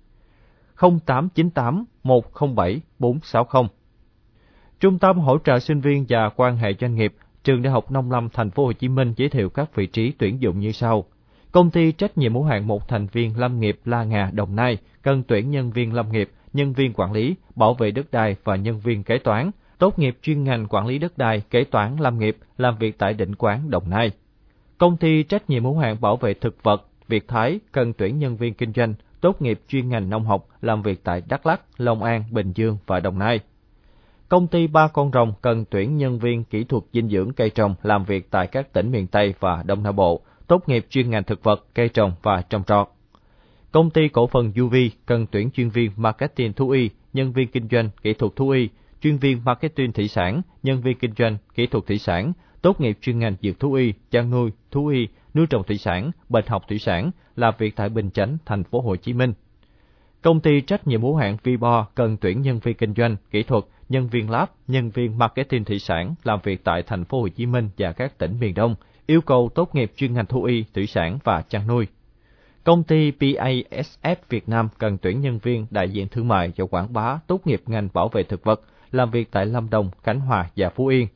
[1.06, 3.62] 0898 107 460.
[4.80, 7.14] Trung tâm hỗ trợ sinh viên và quan hệ doanh nghiệp,
[7.44, 10.12] Trường Đại học Nông lâm Thành phố Hồ Chí Minh giới thiệu các vị trí
[10.18, 11.04] tuyển dụng như sau.
[11.52, 14.78] Công ty trách nhiệm hữu hạn một thành viên lâm nghiệp La Ngà Đồng Nai
[15.02, 18.56] cần tuyển nhân viên lâm nghiệp, nhân viên quản lý, bảo vệ đất đai và
[18.56, 22.18] nhân viên kế toán, tốt nghiệp chuyên ngành quản lý đất đai, kế toán lâm
[22.18, 24.10] nghiệp, làm việc tại định quán Đồng Nai.
[24.78, 28.36] Công ty trách nhiệm hữu hạn bảo vệ thực vật Việt Thái cần tuyển nhân
[28.36, 32.02] viên kinh doanh, tốt nghiệp chuyên ngành nông học, làm việc tại Đắk Lắk, Long
[32.02, 33.40] An, Bình Dương và Đồng Nai.
[34.28, 37.74] Công ty Ba Con Rồng cần tuyển nhân viên kỹ thuật dinh dưỡng cây trồng
[37.82, 41.24] làm việc tại các tỉnh miền Tây và Đông Nam Bộ, tốt nghiệp chuyên ngành
[41.24, 42.88] thực vật, cây trồng và trồng trọt.
[43.72, 44.74] Công ty cổ phần UV
[45.06, 48.68] cần tuyển chuyên viên marketing thú y, nhân viên kinh doanh kỹ thuật thú y,
[49.00, 52.98] chuyên viên marketing thủy sản, nhân viên kinh doanh kỹ thuật thủy sản, tốt nghiệp
[53.00, 56.62] chuyên ngành dược thú y, chăn nuôi, thú y, nuôi trồng thủy sản, bệnh học
[56.68, 59.32] thủy sản, làm việc tại Bình Chánh, thành phố Hồ Chí Minh.
[60.22, 63.64] Công ty trách nhiệm hữu hạn Vibo cần tuyển nhân viên kinh doanh, kỹ thuật,
[63.88, 67.46] nhân viên lab, nhân viên marketing thủy sản làm việc tại thành phố Hồ Chí
[67.46, 68.74] Minh và các tỉnh miền Đông,
[69.06, 71.86] yêu cầu tốt nghiệp chuyên ngành thú y, thủy sản và chăn nuôi.
[72.64, 76.92] Công ty PASF Việt Nam cần tuyển nhân viên đại diện thương mại và quảng
[76.92, 78.60] bá tốt nghiệp ngành bảo vệ thực vật,
[78.90, 81.08] làm việc tại Lâm Đồng, Khánh Hòa và Phú Yên.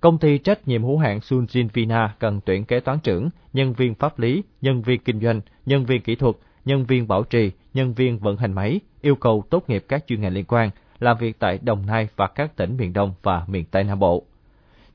[0.00, 3.94] Công ty trách nhiệm hữu hạn Sunjin Vina cần tuyển kế toán trưởng, nhân viên
[3.94, 6.34] pháp lý, nhân viên kinh doanh, nhân viên kỹ thuật,
[6.64, 10.20] nhân viên bảo trì, nhân viên vận hành máy, yêu cầu tốt nghiệp các chuyên
[10.20, 13.64] ngành liên quan, làm việc tại Đồng Nai và các tỉnh miền Đông và miền
[13.64, 14.24] Tây Nam Bộ.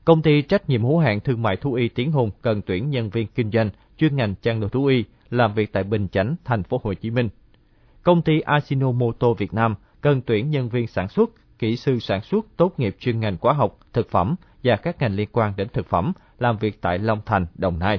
[0.04, 3.10] Công ty trách nhiệm hữu hạn thương mại thú y Tiến Hùng cần tuyển nhân
[3.10, 6.62] viên kinh doanh chuyên ngành chăn nuôi thú y, làm việc tại Bình Chánh, thành
[6.62, 7.28] phố Hồ Chí Minh.
[8.02, 12.46] Công ty Asinomoto Việt Nam cần tuyển nhân viên sản xuất, kỹ sư sản xuất
[12.56, 14.34] tốt nghiệp chuyên ngành hóa học, thực phẩm
[14.64, 17.98] và các ngành liên quan đến thực phẩm, làm việc tại Long Thành, Đồng Nai.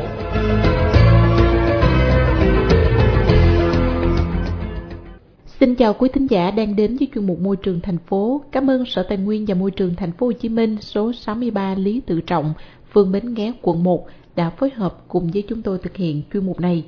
[5.62, 8.42] Xin chào quý thính giả đang đến với chuyên mục Môi trường thành phố.
[8.52, 11.76] Cảm ơn Sở Tài nguyên và Môi trường thành phố Hồ Chí Minh số 63
[11.76, 12.54] Lý Tự Trọng,
[12.94, 16.46] phường Bến Nghé, quận 1 đã phối hợp cùng với chúng tôi thực hiện chuyên
[16.46, 16.86] mục này.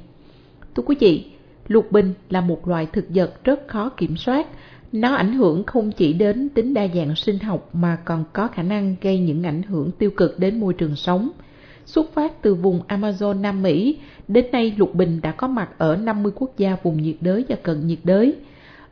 [0.75, 1.25] Thưa quý vị,
[1.67, 4.47] lục bình là một loại thực vật rất khó kiểm soát.
[4.91, 8.63] Nó ảnh hưởng không chỉ đến tính đa dạng sinh học mà còn có khả
[8.63, 11.29] năng gây những ảnh hưởng tiêu cực đến môi trường sống.
[11.85, 13.97] Xuất phát từ vùng Amazon Nam Mỹ,
[14.27, 17.55] đến nay lục bình đã có mặt ở 50 quốc gia vùng nhiệt đới và
[17.55, 18.35] cận nhiệt đới.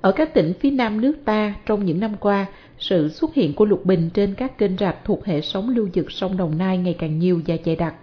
[0.01, 2.45] Ở các tỉnh phía nam nước ta trong những năm qua,
[2.79, 6.11] sự xuất hiện của lục bình trên các kênh rạch thuộc hệ sống lưu vực
[6.11, 7.95] sông Đồng Nai ngày càng nhiều và dày đặc.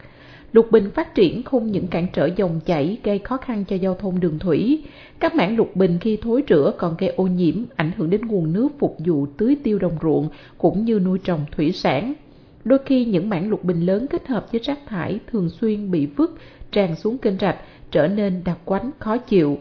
[0.52, 3.94] Lục bình phát triển không những cản trở dòng chảy gây khó khăn cho giao
[3.94, 4.82] thông đường thủy.
[5.18, 8.52] Các mảng lục bình khi thối rửa còn gây ô nhiễm, ảnh hưởng đến nguồn
[8.52, 10.28] nước phục vụ tưới tiêu đồng ruộng
[10.58, 12.14] cũng như nuôi trồng thủy sản.
[12.64, 16.06] Đôi khi những mảng lục bình lớn kết hợp với rác thải thường xuyên bị
[16.06, 16.38] vứt
[16.72, 17.56] tràn xuống kênh rạch
[17.90, 19.58] trở nên đặc quánh khó chịu.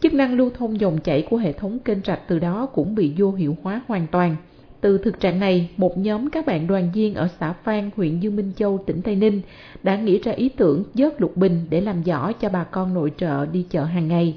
[0.00, 3.12] Chức năng lưu thông dòng chảy của hệ thống kênh rạch từ đó cũng bị
[3.16, 4.36] vô hiệu hóa hoàn toàn.
[4.80, 8.36] Từ thực trạng này, một nhóm các bạn đoàn viên ở xã Phan, huyện Dương
[8.36, 9.40] Minh Châu, tỉnh Tây Ninh
[9.82, 13.12] đã nghĩ ra ý tưởng dớt lục bình để làm giỏ cho bà con nội
[13.16, 14.34] trợ đi chợ hàng ngày.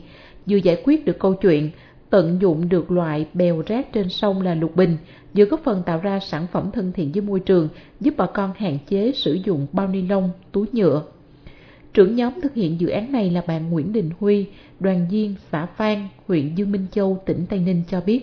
[0.49, 1.69] Vừa giải quyết được câu chuyện,
[2.09, 4.97] tận dụng được loại bèo rác trên sông là lục bình,
[5.33, 8.51] vừa góp phần tạo ra sản phẩm thân thiện với môi trường, giúp bà con
[8.57, 11.03] hạn chế sử dụng bao ni lông, túi nhựa.
[11.93, 14.45] Trưởng nhóm thực hiện dự án này là bạn Nguyễn Đình Huy,
[14.79, 18.21] đoàn viên xã Phan, huyện Dương Minh Châu, tỉnh Tây Ninh cho biết.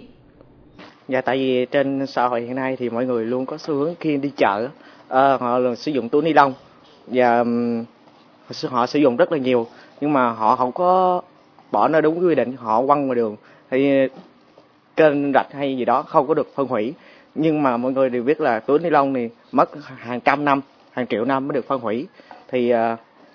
[1.08, 3.94] Dạ tại vì trên xã hội hiện nay thì mọi người luôn có xu hướng
[4.00, 4.68] khi đi chợ
[5.08, 6.54] à, họ luôn sử dụng túi ni lông.
[7.06, 7.44] Và
[8.68, 9.66] họ sử dụng rất là nhiều
[10.00, 11.22] nhưng mà họ không có
[11.72, 13.36] bỏ nó đúng quy định họ quăng ngoài đường
[13.68, 14.08] hay
[14.96, 16.94] kênh rạch hay gì đó không có được phân hủy.
[17.34, 20.60] Nhưng mà mọi người đều biết là túi ni lông này mất hàng trăm năm
[20.90, 22.06] hàng triệu năm mới được phân hủy.
[22.48, 22.78] Thì uh,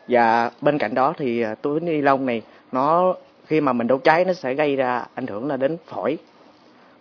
[0.07, 2.41] và bên cạnh đó thì à, túi ni lông này
[2.71, 6.17] nó khi mà mình đốt cháy nó sẽ gây ra ảnh hưởng là đến phổi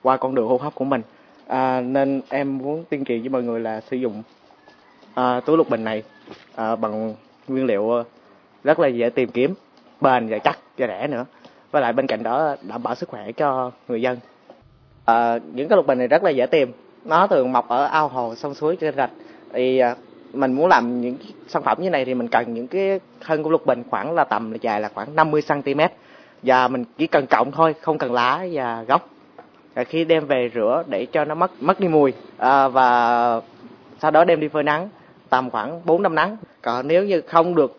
[0.02, 1.02] qua con đường hô hấp của mình.
[1.46, 4.22] À, nên em muốn tuyên truyền với mọi người là sử dụng
[5.14, 6.02] à, túi lục bình này
[6.54, 7.14] à, bằng
[7.48, 8.02] nguyên liệu à,
[8.64, 9.54] rất là dễ tìm kiếm
[10.00, 11.24] bền và chắc và rẻ nữa.
[11.70, 14.18] Và lại bên cạnh đó đảm bảo sức khỏe cho người dân.
[15.04, 16.72] À, những cái lục bình này rất là dễ tìm.
[17.04, 19.10] Nó thường mọc ở ao hồ sông suối trên rạch.
[19.52, 19.96] Thì à,
[20.32, 21.16] mình muốn làm những
[21.48, 24.24] sản phẩm như này thì mình cần những cái thân của lục bình khoảng là
[24.24, 25.80] tầm là dài là khoảng 50 cm
[26.42, 29.08] và mình chỉ cần cọng thôi không cần lá và gốc.
[29.74, 32.12] Và khi đem về rửa để cho nó mất mất đi mùi.
[32.38, 33.40] À, và
[34.00, 34.88] sau đó đem đi phơi nắng
[35.28, 36.36] tầm khoảng 4 năm nắng.
[36.62, 37.78] Còn nếu như không được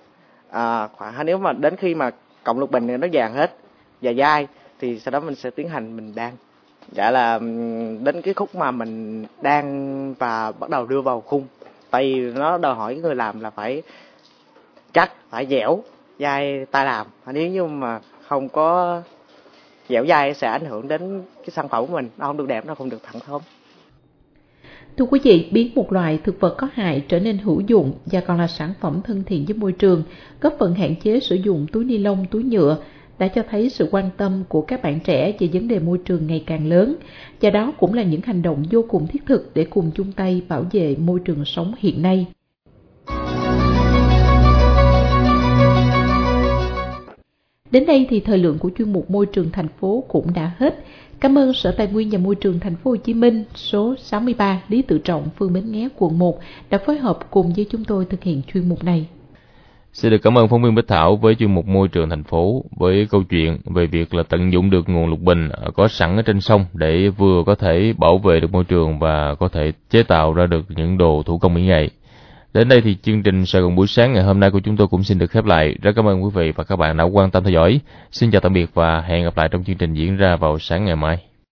[0.49, 2.12] à, khoảng à, nếu mà đến khi mà
[2.43, 3.56] cọng lục bình này nó vàng hết
[4.01, 4.47] và dai
[4.80, 6.32] thì sau đó mình sẽ tiến hành mình đan.
[6.91, 7.39] Dạ là
[8.04, 11.47] đến cái khúc mà mình đan và bắt đầu đưa vào khung
[11.94, 13.82] tại vì nó đòi hỏi người làm là phải
[14.94, 15.84] chắc phải dẻo
[16.20, 17.08] dai tay làm.
[17.34, 19.02] Nếu như mà không có
[19.89, 22.10] dẻo dai sẽ ảnh hưởng đến cái sản phẩm của mình.
[22.18, 23.41] Nó không được đẹp nó không được thẳng thơm
[24.98, 28.22] Thưa quý vị, biến một loài thực vật có hại trở nên hữu dụng và
[28.22, 30.04] còn là sản phẩm thân thiện với môi trường,
[30.41, 32.78] góp phần hạn chế sử dụng túi ni lông, túi nhựa,
[33.20, 36.28] đã cho thấy sự quan tâm của các bạn trẻ về vấn đề môi trường
[36.28, 36.95] ngày càng lớn,
[37.41, 40.41] và đó cũng là những hành động vô cùng thiết thực để cùng chung tay
[40.47, 42.28] bảo vệ môi trường sống hiện nay.
[47.72, 50.84] Đến đây thì thời lượng của chuyên mục Môi trường thành phố cũng đã hết.
[51.20, 54.64] Cảm ơn Sở Tài nguyên và Môi trường thành phố Hồ Chí Minh số 63
[54.68, 56.39] Lý Tự Trọng, phường Bến Nghé, quận 1
[56.70, 59.07] đã phối hợp cùng với chúng tôi thực hiện chuyên mục này.
[59.94, 62.64] Xin được cảm ơn phóng viên Bích Thảo với chuyên mục Môi trường thành phố
[62.78, 66.16] với câu chuyện về việc là tận dụng được nguồn lục bình ờ, có sẵn
[66.16, 69.72] ở trên sông để vừa có thể bảo vệ được môi trường và có thể
[69.89, 71.89] chế tạo ra được những đồ thủ công mỹ nghệ.
[72.54, 74.88] Đến đây thì chương trình Sài Gòn buổi sáng ngày hôm nay của chúng tôi
[74.88, 75.76] cũng xin được khép lại.
[75.82, 77.80] Rất cảm ơn quý vị và các bạn đã quan tâm theo dõi.
[78.12, 80.86] Xin chào tạm biệt và hẹn gặp lại trong chương trình diễn ra vào sáng
[80.86, 81.33] ngày mai.